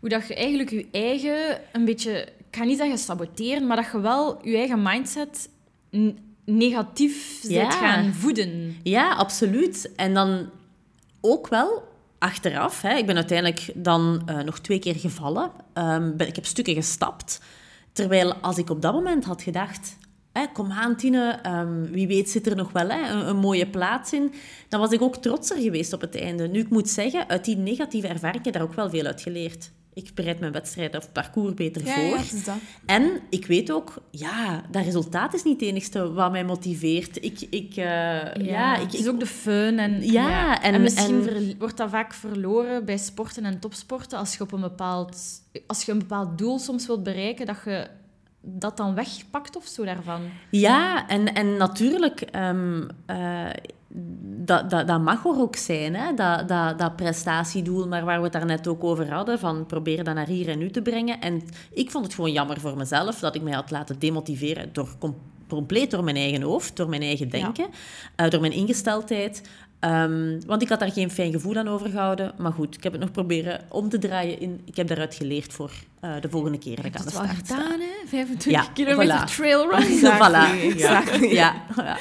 [0.00, 2.28] hoe dat je eigenlijk je eigen een beetje...
[2.48, 5.48] Ik ga niet zeggen saboteren, maar dat je wel je eigen mindset
[6.44, 7.48] negatief ja.
[7.48, 8.76] zit gaan voeden.
[8.82, 9.92] Ja, absoluut.
[9.96, 10.50] En dan
[11.30, 11.82] ook wel
[12.18, 12.82] achteraf.
[12.82, 15.50] Hè, ik ben uiteindelijk dan uh, nog twee keer gevallen.
[15.74, 17.40] Um, ben, ik heb stukken gestapt.
[17.92, 19.96] Terwijl als ik op dat moment had gedacht...
[20.32, 23.66] Hè, kom aan, Tine, um, wie weet zit er nog wel hè, een, een, mooie
[23.66, 24.34] plaats in.
[24.68, 26.48] Dan was ik ook trotser geweest op het einde.
[26.48, 29.20] Nu, ik moet zeggen, uit die negatieve ervaring heb ik daar ook wel veel uit
[29.20, 29.70] geleerd.
[29.96, 32.38] Ik bereid mijn wedstrijd of parcours beter ja, voor.
[32.44, 32.58] Ja.
[32.86, 37.24] En ik weet ook, ja, dat resultaat is niet het enigste wat mij motiveert.
[37.24, 39.78] Ik, ik, uh, ja, ja, ik, het is ook de fun.
[39.78, 40.62] En, ja, ja.
[40.62, 44.18] En, en, misschien en, wordt dat vaak verloren bij sporten en topsporten.
[44.18, 45.16] Als je, op een bepaald,
[45.66, 47.86] als je een bepaald doel soms wilt bereiken, dat je
[48.40, 50.22] dat dan wegpakt of zo daarvan.
[50.50, 52.24] Ja, en, en natuurlijk...
[52.36, 53.46] Um, uh,
[54.44, 56.14] dat, dat, dat mag er ook zijn, hè?
[56.14, 60.14] Dat, dat, dat prestatiedoel, maar waar we het daarnet ook over hadden, van proberen dat
[60.14, 61.20] naar hier en nu te brengen.
[61.20, 64.88] En ik vond het gewoon jammer voor mezelf dat ik mij had laten demotiveren door
[65.48, 67.66] compleet door mijn eigen hoofd, door mijn eigen denken,
[68.16, 68.24] ja.
[68.24, 69.42] uh, door mijn ingesteldheid.
[69.80, 72.32] Um, want ik had daar geen fijn gevoel aan overgehouden.
[72.38, 74.40] Maar goed, ik heb het nog proberen om te draaien.
[74.40, 75.70] In, ik heb daaruit geleerd voor
[76.04, 77.54] uh, de volgende keer dat ik aan de start sta.
[77.54, 78.08] gedaan, hè?
[78.08, 79.34] 25 ja, kilometer voilà.
[79.34, 79.82] trailrun.
[80.72, 81.28] Exactly.
[81.28, 81.54] Ja.
[81.76, 81.96] ja.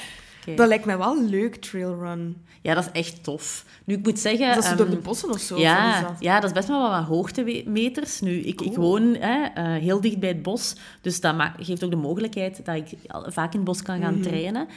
[0.45, 0.55] Okay.
[0.55, 2.43] Dat lijkt mij wel leuk, trailrun.
[2.61, 3.65] Ja, dat is echt tof.
[3.83, 4.49] Nu, ik moet zeggen...
[4.49, 5.57] Is dat um, door de bossen of zo?
[5.59, 6.15] Ja, of is dat?
[6.19, 8.21] ja, dat is best wel wat hoogtemeters.
[8.21, 11.89] Nu, ik, ik woon hè, uh, heel dicht bij het bos, dus dat geeft ook
[11.89, 12.87] de mogelijkheid dat ik
[13.27, 14.17] vaak in het bos kan gaan Mhm.
[14.17, 14.31] mm -hmm.
[14.31, 14.67] trainen.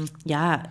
[0.00, 0.62] Um, ja,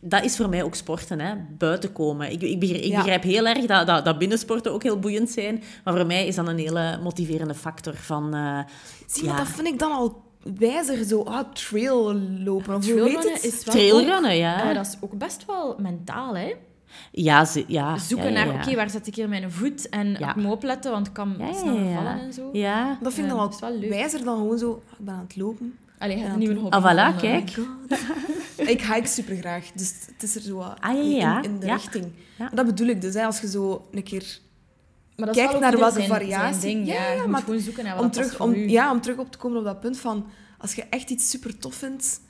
[0.00, 1.34] dat is voor mij ook sporten, hè?
[1.58, 2.32] buiten komen.
[2.32, 2.96] Ik, ik, begrijp, ik Ja.
[2.96, 6.34] begrijp heel erg dat, dat, dat binnensporten ook heel boeiend zijn, maar voor mij is
[6.34, 8.36] dat een hele motiverende factor van...
[8.36, 8.58] Uh,
[9.06, 9.28] Zie, ja.
[9.28, 12.14] maar dat vind ik dan al wijzer, zo ah, trail
[12.44, 12.74] lopen.
[12.74, 13.44] Of hoe heet het?
[13.44, 14.72] is wel Trailrunnen, ook, ja.
[14.72, 16.54] dat is ook best wel mentaal, hè?
[17.12, 17.98] Ja, ze, ja.
[17.98, 19.88] Zoeken ja, ja, naar, oké, waar zet ik hier mijn voet?
[19.88, 20.28] En Ja.
[20.30, 21.94] ik moet opletten, want ik kan Ja, ja, sneller ja.
[21.94, 22.48] vallen en zo.
[22.52, 23.88] Ja, Dat vind ik dan wel leuk.
[23.90, 25.78] wijzer dan gewoon zo, ah, ik ben aan het lopen.
[25.98, 26.76] Allee, je hebt Ja, een nieuwe hobby.
[26.76, 27.50] Ah, voilà, van, eh, kijk.
[28.74, 31.42] ik hike super graag, dus het is er zo Ah, ja, ja.
[31.42, 31.74] in, in de Ja.
[31.74, 32.12] richting.
[32.52, 34.38] Dat bedoel ik dus, hè, als je zo een keer...
[35.20, 36.60] Maar dat is Kijk wel ook naar welke zijn- variatie.
[36.60, 38.54] zijn ding, Ja, ja, ja, je moet maar gewoon zoeken naar wat Om terug, om,
[38.54, 40.26] ja, om terug op te komen op dat punt van...
[40.58, 42.20] Als je echt iets super tof vindt,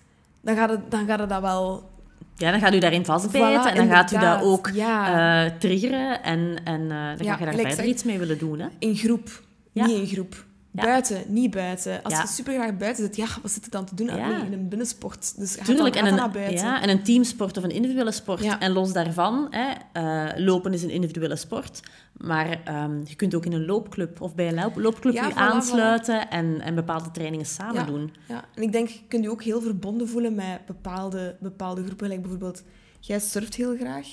[0.40, 1.90] dan gaat het, dan gaat het dat wel...
[2.36, 5.44] ja, dan gaat u daarin vastbijten Voilà, en dan gaat u dat ook Ja.
[5.44, 8.38] eh, triggeren en, en eh, dan Ja, ga je daar verder zeg- iets mee willen
[8.38, 8.58] doen.
[8.58, 8.66] Hè?
[8.78, 9.42] In groep.
[9.72, 9.86] Ja.
[9.86, 10.44] Niet in groep.
[10.72, 10.82] Ja.
[10.84, 12.02] Buiten, niet buiten.
[12.02, 12.20] Als Ja.
[12.20, 14.10] je super graag buiten zit, ja, wat zit er dan te doen?
[14.10, 14.28] Ah, Ja.
[14.28, 15.38] nee, in een binnensport.
[15.38, 16.66] Dus ga Tuurlijk, dan, en ga een, dan naar buiten.
[16.66, 18.42] ja, en een teamsport of een individuele sport.
[18.44, 18.60] Ja.
[18.60, 21.80] En los daarvan, hè, eh, lopen is een individuele sport.
[22.24, 25.32] Maar ehm, je kunt ook in een loopclub of bij een loop- loopclub Ja, je
[25.32, 27.82] voilà, aansluiten en, en bepaalde trainingen samen Ja.
[27.84, 28.14] doen.
[28.28, 32.08] Ja, en ik denk, je kunt je ook heel verbonden voelen met bepaalde, bepaalde groepen.
[32.08, 32.62] Like bijvoorbeeld,
[33.00, 34.06] jij surft heel graag.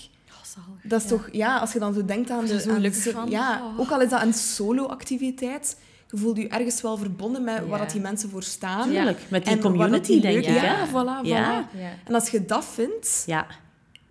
[0.58, 0.64] Oh.
[0.84, 1.16] Dat is Ja.
[1.18, 2.48] toch, ja, als je dan zo denkt aan de...
[2.48, 3.30] zo aan de gelukkig sur- van.
[3.30, 3.80] Ja, Oh.
[3.80, 5.80] ook al is dat een solo-activiteit,
[6.12, 8.90] je voelt je ergens wel verbonden met waar dat die mensen voor staan.
[8.90, 10.46] Tuurlijk, met die En community, die denk ik.
[10.46, 11.78] Ja, voilà, voilà.
[12.06, 13.46] En als je dat vindt, Ja,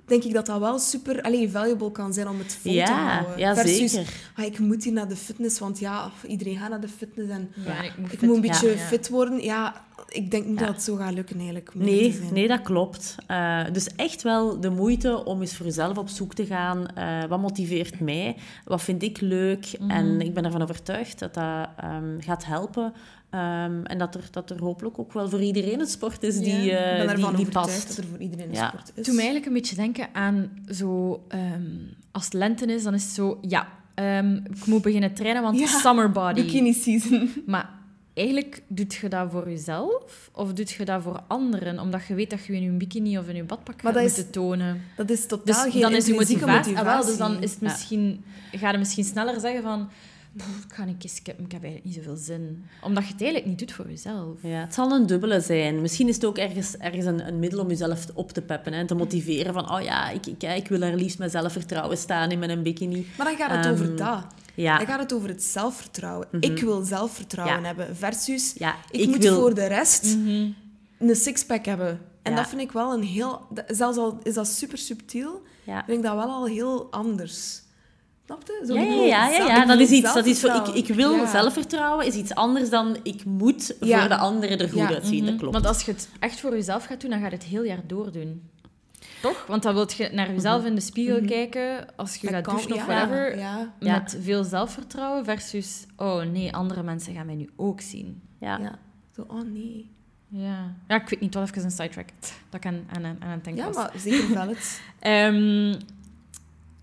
[0.07, 3.09] denk ik dat dat wel super allee, valuable kan zijn om het vol te ja,
[3.13, 3.39] houden.
[3.39, 4.13] ja Versus, zeker.
[4.37, 7.53] ah, ik moet hier naar de fitness, want ja, iedereen gaat naar de fitness en
[7.65, 9.43] Ja, ik moet ik fit- moet een beetje ja, fit worden.
[9.43, 10.67] Ja, ik denk niet Ja.
[10.67, 11.75] dat het zo gaat lukken eigenlijk.
[11.75, 13.15] Nee, te nee, dat klopt.
[13.27, 16.87] Eh, dus echt wel de moeite om eens voor jezelf op zoek te gaan.
[16.87, 18.37] Eh, wat motiveert mij?
[18.65, 19.73] Wat vind ik leuk?
[19.81, 19.91] Mhm.
[19.91, 22.93] En ik ben ervan overtuigd dat dat ehm, gaat helpen.
[23.37, 26.61] Ehm, en dat er, dat er hopelijk ook wel voor iedereen een sport is die,
[26.63, 27.89] Ja, eh, die, die past.
[27.89, 28.69] dat er voor iedereen een Ja.
[28.69, 29.05] sport is.
[29.07, 31.23] Doe mij eigenlijk een beetje denken aan zo...
[31.29, 31.63] ehm,
[32.13, 33.39] als het lente is, dan is het zo...
[33.41, 36.43] Ja, ehm, ik moet beginnen trainen, want Ja, summer body.
[36.43, 37.31] Bikini season.
[37.47, 37.71] Maar
[38.15, 40.31] eigenlijk, doet je dat voor jezelf?
[40.33, 41.79] Of doet je dat voor anderen?
[41.81, 44.17] Omdat je weet dat je in je bikini of in je badpak Maar gaat is
[44.17, 44.81] moeten tonen.
[44.97, 46.79] Dat is Dus totaal geen dan is je intrinsieke motivatie...
[46.79, 47.35] Ah, wel, dus motivatie.
[47.35, 47.67] dan is het Ja.
[47.69, 49.89] misschien, ga je misschien sneller zeggen van...
[50.37, 52.65] "Pff, Ik ga een keer skippen, ik heb eigenlijk niet zoveel zin.
[52.83, 54.39] Omdat je het eigenlijk niet doet voor jezelf.
[54.43, 55.81] Ja, het zal een dubbele zijn.
[55.81, 58.87] Misschien is het ook ergens, ergens een, een middel om jezelf op te peppen en
[58.87, 62.39] te motiveren van oh ja, ik, ik, ik wil er liefst met zelfvertrouwen staan in
[62.39, 63.07] mijn bikini.
[63.17, 64.25] Maar dan gaat het Ehm, over dat.
[64.55, 66.27] Ja, Dan gaat het over het zelfvertrouwen.
[66.31, 66.43] Mhm.
[66.53, 67.67] Ik wil zelfvertrouwen Ja.
[67.67, 67.97] hebben.
[67.97, 69.41] Versus, ja ik, moet wil...
[69.41, 70.49] voor de rest Mhm.
[70.99, 72.01] een sixpack hebben.
[72.23, 72.39] En Ja.
[72.39, 73.47] dat vind ik wel een heel...
[73.67, 75.85] Zelfs al is dat super subtiel, Ja.
[75.85, 77.63] vind ik dat wel al heel anders.
[78.27, 78.63] Snap je?
[78.67, 80.15] Zo, Ja, ja, ja, ja, dat is iets.
[80.15, 81.27] Dat is voor, ik, ik wil Ja.
[81.31, 83.99] zelfvertrouwen is iets anders dan ik moet Ja.
[84.01, 84.89] voor de anderen er goed Ja.
[84.89, 85.21] uitzien.
[85.21, 85.37] Dat Mhm.
[85.39, 85.53] klopt.
[85.55, 87.81] Want als je het echt voor jezelf gaat doen, dan gaat je het heel jaar
[87.87, 88.43] doordoen.
[89.23, 89.45] Toch?
[89.47, 91.27] Want dan wil je naar jezelf in de spiegel Mhm.
[91.27, 93.39] kijken als je Dat gaat kan- douchen of whatever.
[93.39, 93.93] Ja, Ja.
[93.99, 95.87] Met veel zelfvertrouwen versus...
[95.97, 98.23] Oh nee, andere mensen gaan mij nu ook zien.
[98.41, 98.59] ja.
[98.59, 98.79] ja.
[99.15, 99.91] Zo, oh nee.
[100.29, 100.75] Ja.
[100.89, 102.09] Ja, ik weet niet, wat even een sidetrack.
[102.51, 103.77] Dat ik aan, aan, aan het denken Ja, was.
[103.77, 104.81] maar zeker valid.
[105.01, 105.75] Ehm,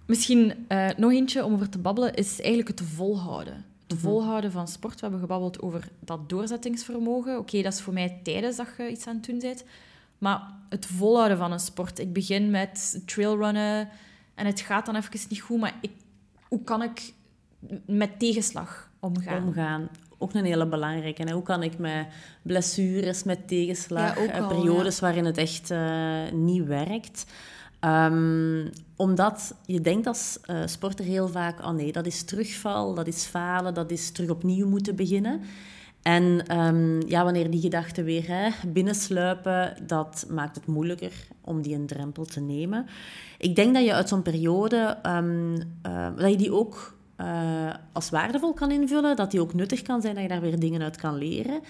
[0.06, 3.66] misschien eh, nog eentje om over te babbelen, is eigenlijk het volhouden.
[3.88, 4.02] Het Mhm.
[4.02, 4.94] volhouden van sport.
[4.94, 7.38] We hebben gebabbeld over dat doorzettingsvermogen.
[7.38, 9.64] Oké, dat is voor mij tijdens dat je iets aan het doen bent.
[10.18, 12.00] Maar het volhouden van een sport.
[12.00, 13.90] Ik begin met trailrunnen
[14.36, 15.92] en het gaat dan even niet goed, maar ik,
[16.48, 17.14] hoe kan ik
[17.86, 19.44] met tegenslag omgaan?
[19.48, 19.90] Omgaan.
[20.18, 21.24] Ook een hele belangrijke.
[21.24, 22.08] En hoe kan ik met
[22.42, 27.26] blessures, met tegenslag, Ja, eh, al, periodes waarin het echt eh, niet werkt.
[27.84, 33.08] Ehm, omdat je denkt als eh, sporter heel vaak, oh nee, dat is terugval, dat
[33.08, 35.42] is falen, dat is terug opnieuw moeten beginnen.
[36.02, 41.86] En ehm, ja, wanneer die gedachten weer binnensluipen, dat maakt het moeilijker om die een
[41.86, 42.86] drempel te nemen.
[43.38, 48.10] Ik denk dat je uit zo'n periode, ehm, eh, dat je die ook eh, als
[48.10, 50.98] waardevol kan invullen, dat die ook nuttig kan zijn, dat je daar weer dingen uit
[50.98, 51.62] kan leren.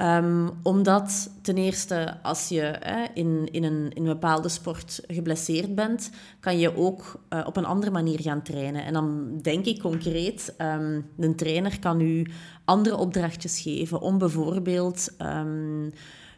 [0.00, 5.74] Ehm, omdat ten eerste, als je hè, in, in, een, in een bepaalde sport geblesseerd
[5.74, 8.84] bent, kan je ook eh, op een andere manier gaan trainen.
[8.84, 12.26] En dan denk ik concreet, ehm een trainer kan u
[12.64, 15.90] andere opdrachtjes geven om bijvoorbeeld ehm,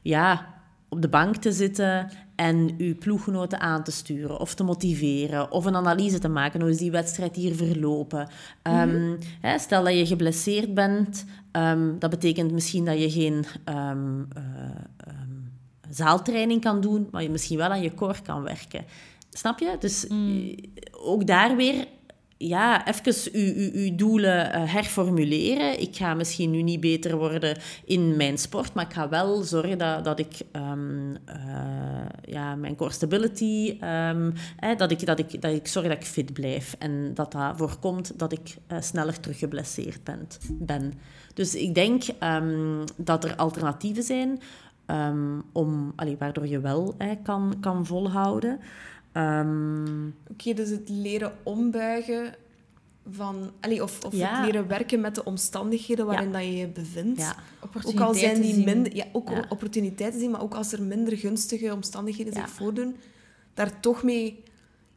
[0.03, 0.47] ja,
[0.89, 2.11] op de bank te zitten
[2.43, 6.61] en uw ploeggenoten aan te sturen of te motiveren of een analyse te maken.
[6.61, 8.29] Hoe is die wedstrijd hier verlopen?
[8.63, 14.23] Ehm, hè, stel dat je geblesseerd bent, ehm, dat betekent misschien dat je geen ehm,
[15.91, 18.85] zaaltraining kan doen, maar je misschien wel aan je core kan werken.
[19.31, 19.77] Snap je?
[19.79, 20.57] Dus eh,
[20.93, 21.87] ook daar weer
[22.49, 23.33] ja, even
[23.75, 25.81] uw, doelen eh, herformuleren.
[25.81, 29.79] Ik ga misschien nu niet beter worden in mijn sport, maar ik ga wel zorgen
[29.79, 35.43] dat, dat ik ehm, eh, ja, mijn core stability, ehm, eh, dat, ik, dat, ik,
[35.43, 39.21] dat ik zorg dat ik fit blijf en dat dat voorkomt dat ik eh, sneller
[39.21, 40.01] terug geblesseerd
[40.49, 40.93] ben.
[41.35, 44.41] Dus ik denk ehm, dat er alternatieven zijn
[45.53, 48.61] om, allee, waardoor je wel kan, kan volhouden.
[49.13, 52.35] Ehm, Oké, dus het leren ombuigen
[53.11, 53.51] van...
[53.61, 54.37] Allee, of of Ja.
[54.37, 57.21] het leren werken met de omstandigheden waarin dat je je bevindt.
[57.21, 57.37] ja.
[57.85, 58.65] Ook al zijn die zien.
[58.65, 58.97] minder...
[58.97, 62.97] Ja, ook opportuniteiten zien, maar ook als er minder gunstige omstandigheden zich voordoen,
[63.55, 64.43] daar toch mee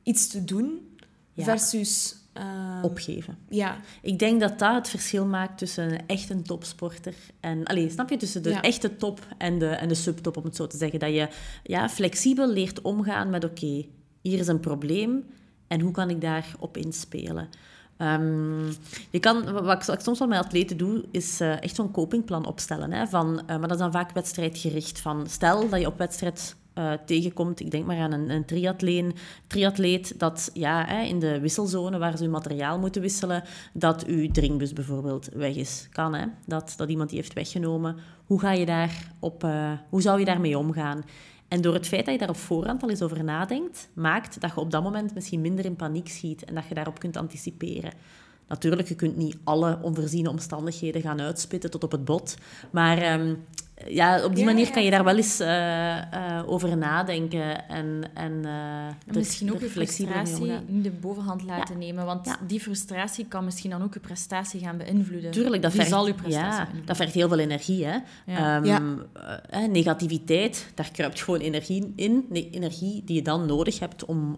[0.03, 0.97] iets te doen,
[1.37, 2.15] versus...
[2.33, 3.37] eh, opgeven.
[3.49, 7.63] Ja, Ik denk dat dat het verschil maakt tussen echt een topsporter en...
[7.63, 8.17] Allee, snap je?
[8.17, 10.99] Tussen de echte top en de, en de subtop, om het zo te zeggen.
[10.99, 11.27] Dat je
[11.63, 13.43] ja, flexibel leert omgaan met...
[13.43, 13.85] Oké,
[14.29, 15.23] hier is een probleem
[15.67, 17.49] en hoe kan ik daarop inspelen?
[17.97, 18.67] Ehm,
[19.09, 22.91] je kan, wat ik, soms wel met atleten doe, is eh, echt zo'n copingplan opstellen.
[22.91, 24.99] Hè, van, eh, maar dat is dan vaak wedstrijdgericht.
[24.99, 28.45] Van, stel dat je op wedstrijd eh, tegenkomt, ik denk maar aan een, een
[29.47, 34.31] triatleet, dat ja, hè, in de wisselzone waar ze hun materiaal moeten wisselen, dat uw
[34.31, 35.87] drinkbus bijvoorbeeld weg is.
[35.91, 36.25] Kan, hè?
[36.45, 37.95] Dat, dat iemand die heeft weggenomen.
[38.25, 39.47] Hoe, ga je daar op,
[39.89, 41.03] hoe zou je daarmee omgaan?
[41.55, 44.51] En door het feit dat je daar op voorhand al eens over nadenkt, maakt dat
[44.55, 47.93] je op dat moment misschien minder in paniek schiet en dat je daarop kunt anticiperen.
[48.47, 52.37] Natuurlijk, je kunt niet alle onvoorziene omstandigheden gaan uitspitten tot op het bot.
[52.71, 53.35] Maar ehm,
[53.87, 58.31] ja, op die manier kan je daar wel eens uh, uh, over nadenken en, en,
[58.31, 61.85] uh, en misschien ook je frustratie niet de bovenhand laten ja.
[61.85, 62.37] nemen, want ja.
[62.47, 65.31] die frustratie kan misschien dan ook je prestatie gaan beïnvloeden.
[65.31, 66.85] Tuurlijk, dat Die vergt, zal je prestatie ja, beïnvloeden.
[66.85, 67.85] dat vergt heel veel energie.
[67.85, 67.97] Hè?
[68.25, 68.61] Ja.
[68.63, 68.97] Ehm,
[69.49, 74.37] eh, negativiteit, daar kruipt gewoon energie in, nee, energie die je dan nodig hebt om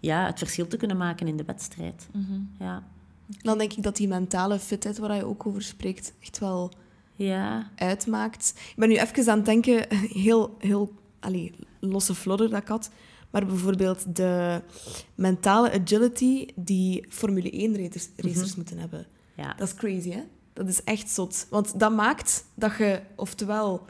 [0.00, 2.08] ja, het verschil te kunnen maken in de wedstrijd.
[2.12, 2.40] Mhm.
[2.58, 2.82] Ja.
[3.26, 6.72] Dan denk ik dat die mentale fitheid, waar je ook over spreekt, echt wel
[7.14, 7.70] Ja.
[7.76, 8.52] uitmaakt.
[8.56, 9.86] Ik ben nu even aan het denken,
[10.24, 12.90] heel, heel allee, losse flodder dat ik had.
[13.30, 14.62] Maar bijvoorbeeld de
[15.14, 19.06] mentale agility die Formule 1-racers racers moeten hebben.
[19.36, 19.54] Ja.
[19.54, 20.22] Dat is crazy, hè?
[20.52, 21.46] Dat is echt zot.
[21.50, 23.84] Want dat maakt dat je oftewel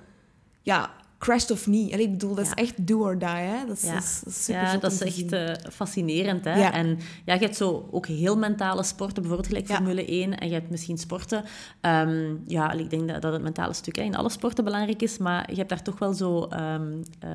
[0.62, 0.94] ja,
[1.24, 1.92] crasht of niet.
[1.92, 3.66] Allee, ik bedoel, dat is echt do or die, hè?
[3.66, 3.92] Dat is, Ja.
[3.94, 6.44] dat is, super Ja, dat is echt eh, fascinerend.
[6.44, 6.54] Hè?
[6.58, 6.72] Ja.
[6.72, 9.74] En ja, je hebt zo ook heel mentale sporten, bijvoorbeeld gelijk Ja.
[9.74, 10.38] Formule 1.
[10.38, 11.44] En je hebt misschien sporten.
[11.80, 15.18] ehm, ja, ik denk dat, dat het mentale stuk hè, in alle sporten belangrijk is.
[15.18, 16.44] Maar je hebt daar toch wel zo...
[16.44, 17.30] ehm, eh,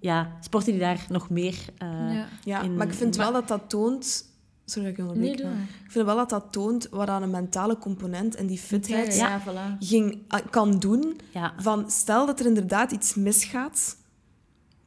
[0.00, 1.54] ja, sporten die daar nog meer...
[1.78, 2.26] eh, Ja.
[2.44, 4.30] Ja, in- maar ik vind maar- wel dat dat toont...
[4.72, 8.34] Sorry dat ik Nee, ik vind wel dat dat toont wat aan een mentale component
[8.34, 9.78] en die fitheid Ja, voilà.
[9.78, 11.16] ging, ah, kan doen.
[11.32, 11.52] ja.
[11.58, 13.96] Van, stel dat er inderdaad iets misgaat,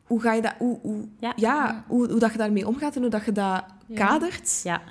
[0.03, 0.53] hoe ga je dat...
[0.57, 1.33] Hoe, hoe, Ja.
[1.35, 3.95] ja, hoe, hoe dat je daarmee omgaat en hoe dat je dat Ja.
[3.95, 4.81] kadert, Ja.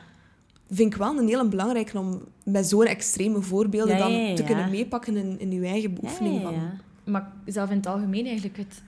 [0.70, 4.34] vind ik wel een heel belangrijke om met zo'n extreme voorbeelden Ja, dan ja, ja,
[4.34, 4.46] te ja.
[4.48, 6.36] kunnen meepakken in, in je eigen Ja, beoefening.
[6.36, 6.72] ja, Van, ja.
[7.04, 8.82] Maar zelf in het algemeen eigenlijk, het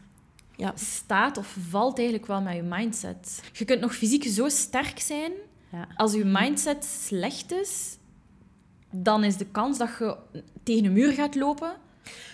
[0.56, 0.72] Ja.
[0.74, 3.42] staat of valt eigenlijk wel met je mindset.
[3.52, 5.32] Je kunt nog fysiek zo sterk zijn,
[5.76, 5.86] Ja.
[5.96, 7.96] als je mindset slecht is,
[8.90, 10.16] dan is de kans dat je
[10.62, 11.76] tegen een muur gaat lopen.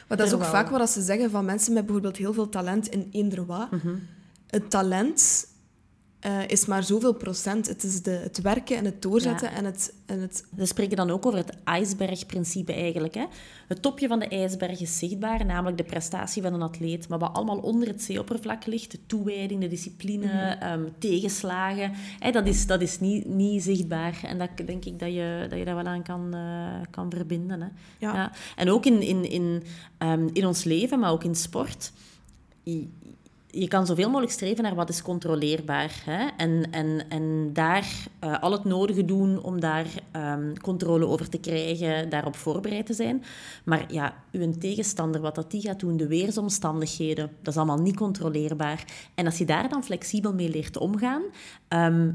[0.08, 0.50] Maar dat is ook wel.
[0.50, 3.70] vaak wat ze zeggen van mensen met bijvoorbeeld heel veel talent in eender wat.
[3.70, 3.94] Mhm.
[4.46, 5.46] Het talent
[6.22, 7.68] eh, is maar zoveel procent.
[7.68, 9.56] Het is de, het werken en het doorzetten Ja.
[9.56, 9.94] en het...
[10.06, 13.14] En het Ze spreken dan ook over het ijsbergprincipe eigenlijk.
[13.14, 13.24] Hè?
[13.68, 17.08] Het topje van de ijsberg is zichtbaar, namelijk de prestatie van een atleet.
[17.08, 22.46] Maar wat allemaal onder het zeeoppervlak ligt, de toewijding, de discipline, ehm, tegenslagen, hè, dat
[22.46, 24.20] is, dat is niet, niet zichtbaar.
[24.22, 27.60] En dat denk ik dat je, dat je daar wel aan kan, eh, kan verbinden.
[27.60, 27.68] Hè?
[27.98, 28.32] Ja.
[28.56, 29.62] En ook in, in, in,
[29.98, 31.92] ehm, in ons leven, maar ook in sport.
[33.54, 36.02] Je, kan zoveel mogelijk streven naar wat is controleerbaar.
[36.04, 36.28] Hè?
[36.36, 37.86] En, en, en daar
[38.18, 42.94] eh, al het nodige doen om daar ehm, controle over te krijgen, daarop voorbereid te
[42.94, 43.24] zijn.
[43.64, 47.96] Maar ja, uw tegenstander, wat dat die gaat doen, de weersomstandigheden, dat is allemaal niet
[47.96, 48.84] controleerbaar.
[49.14, 51.22] En als je daar dan flexibel mee leert omgaan,
[51.68, 52.10] ehm,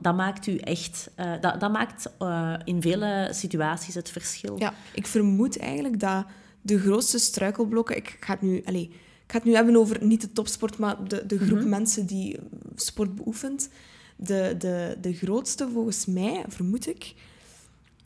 [0.00, 1.10] dan maakt u echt...
[1.14, 4.58] eh, dat, dat maakt eh, in vele situaties het verschil.
[4.58, 6.26] Ja, ik vermoed eigenlijk dat
[6.60, 7.96] de grootste struikelblokken...
[7.96, 8.88] Ik ga nu, allez,
[9.32, 12.38] ga het nu hebben over niet de topsport, maar de, de groep mensen die
[12.74, 13.68] sport beoefent.
[14.16, 17.14] De, de, de grootste, volgens mij, vermoed ik...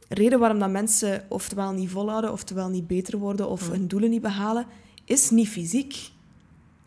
[0.08, 4.22] Reden waarom dat mensen oftewel niet volhouden, oftewel niet beter worden of hun doelen niet
[4.22, 4.66] behalen,
[5.04, 6.10] is niet fysiek.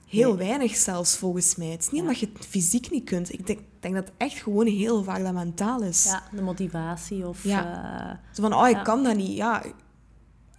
[0.08, 1.68] Heel weinig zelfs, volgens mij.
[1.68, 3.34] Het is niet omdat je het fysiek niet kunt.
[3.34, 6.04] Ik denk, denk dat het echt gewoon heel vaak dat mentaal is.
[6.04, 7.44] Ja, de motivatie of...
[7.44, 7.84] Ja.
[8.10, 8.82] eh, Zo van, oh, ik Ja.
[8.82, 9.36] kan dat niet.
[9.36, 9.64] Ja,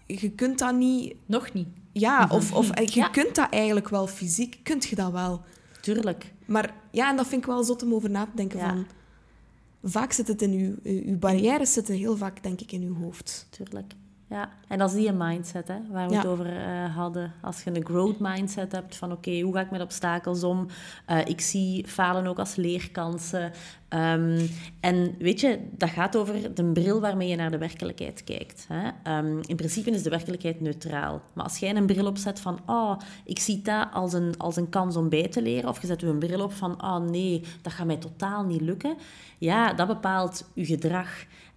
[0.07, 1.15] je kunt dat niet...
[1.27, 1.69] Nog niet.
[1.99, 3.09] Ja, of, of je Ja.
[3.09, 4.61] kunt dat eigenlijk wel fysiek.
[4.63, 5.41] Kunt je dat wel.
[5.81, 6.33] tuurlijk.
[6.47, 8.69] Maar ja, en dat vind ik wel zot om over na te denken Ja.
[8.69, 8.87] van...
[9.83, 10.93] Vaak zit het in uw...
[11.11, 13.47] Uw barrières zitten heel vaak, denk ik, in uw hoofd.
[13.51, 13.93] Tuurlijk.
[14.29, 16.19] Ja, en dat is die mindset hè, waar we Ja.
[16.19, 17.33] het over eh, hadden.
[17.43, 20.67] Als je een growth mindset hebt van oké, hoe ga ik met obstakels om?
[21.07, 23.53] Eh, ik zie falen ook als leerkansen.
[23.89, 24.47] Ehm,
[24.81, 28.67] en weet je, dat gaat over de bril waarmee je naar de werkelijkheid kijkt.
[28.69, 28.91] Hè?
[29.03, 31.23] Ehm, in principe is de werkelijkheid neutraal.
[31.33, 34.69] Maar als jij een bril opzet van oh, ik zie dat als een, als een
[34.69, 37.73] kans om bij te leren, of je zet een bril op van oh nee, dat
[37.73, 38.97] gaat mij totaal niet lukken.
[39.39, 41.09] Ja, dat bepaalt je gedrag.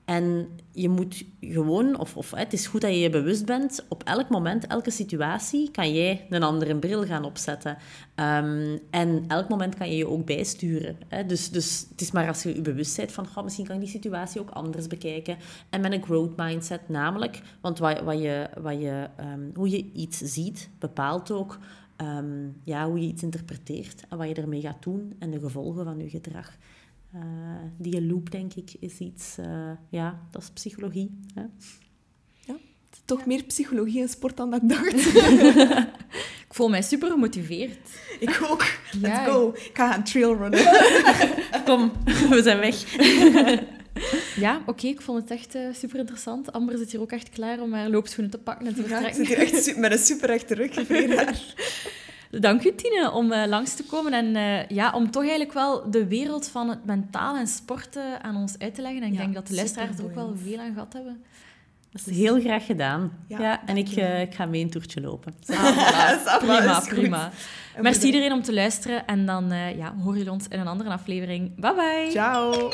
[0.09, 4.03] En je moet gewoon, of, of het is goed dat je je bewust bent, op
[4.03, 7.77] elk moment, elke situatie, kan jij een andere bril gaan opzetten.
[8.15, 10.97] Ehm, en elk moment kan je je ook bijsturen.
[11.07, 11.25] Hè?
[11.25, 13.89] Dus, dus het is maar als je je bewust bent van, misschien kan ik die
[13.89, 15.37] situatie ook anders bekijken.
[15.69, 19.91] En met een growth mindset namelijk, want wat, wat je, wat je, ehm, hoe je
[19.93, 21.57] iets ziet, bepaalt ook
[21.95, 25.83] ehm, ja, hoe je iets interpreteert en wat je ermee gaat doen en de gevolgen
[25.83, 26.57] van je gedrag.
[27.15, 27.21] Uh,
[27.77, 29.35] die loop, denk ik, is iets...
[29.39, 31.19] Uh, ja, dat is psychologie.
[31.33, 31.41] Hè?
[32.39, 32.57] Ja,
[33.05, 34.93] toch meer psychologie en sport dan dat ik dacht.
[36.47, 37.89] ik voel mij super gemotiveerd.
[38.19, 38.65] Ik ook.
[39.01, 39.49] Let's go.
[39.49, 40.59] Ik ga gaan trailrunnen.
[41.65, 42.95] Kom, we zijn weg.
[44.35, 46.51] Ja, oké, ik vond het echt uh, super interessant.
[46.51, 49.23] Amber zit hier ook echt klaar om haar loopschoenen te pakken en te vertrekken.
[49.23, 50.73] Ja, ik zit hier echt met een super rechte rug.
[52.29, 55.91] Dank u, Tine, om uh, langs te komen en uh, ja, om toch eigenlijk wel
[55.91, 59.01] de wereld van het mentaal en sporten aan ons uit te leggen.
[59.01, 61.23] En ik denk dat de luisteraars er ook wel veel aan gehad hebben.
[61.91, 63.11] Dat is heel graag gedaan.
[63.27, 65.33] Ja, ja en ik, uh, ik ga mee een toertje lopen.
[65.49, 67.31] Ah, prima, prima.
[67.81, 69.05] Merci iedereen om te luisteren.
[69.05, 71.55] En dan ja, horen jullie ons in een andere aflevering.
[71.55, 72.07] Bye bye.
[72.09, 72.69] Ciao.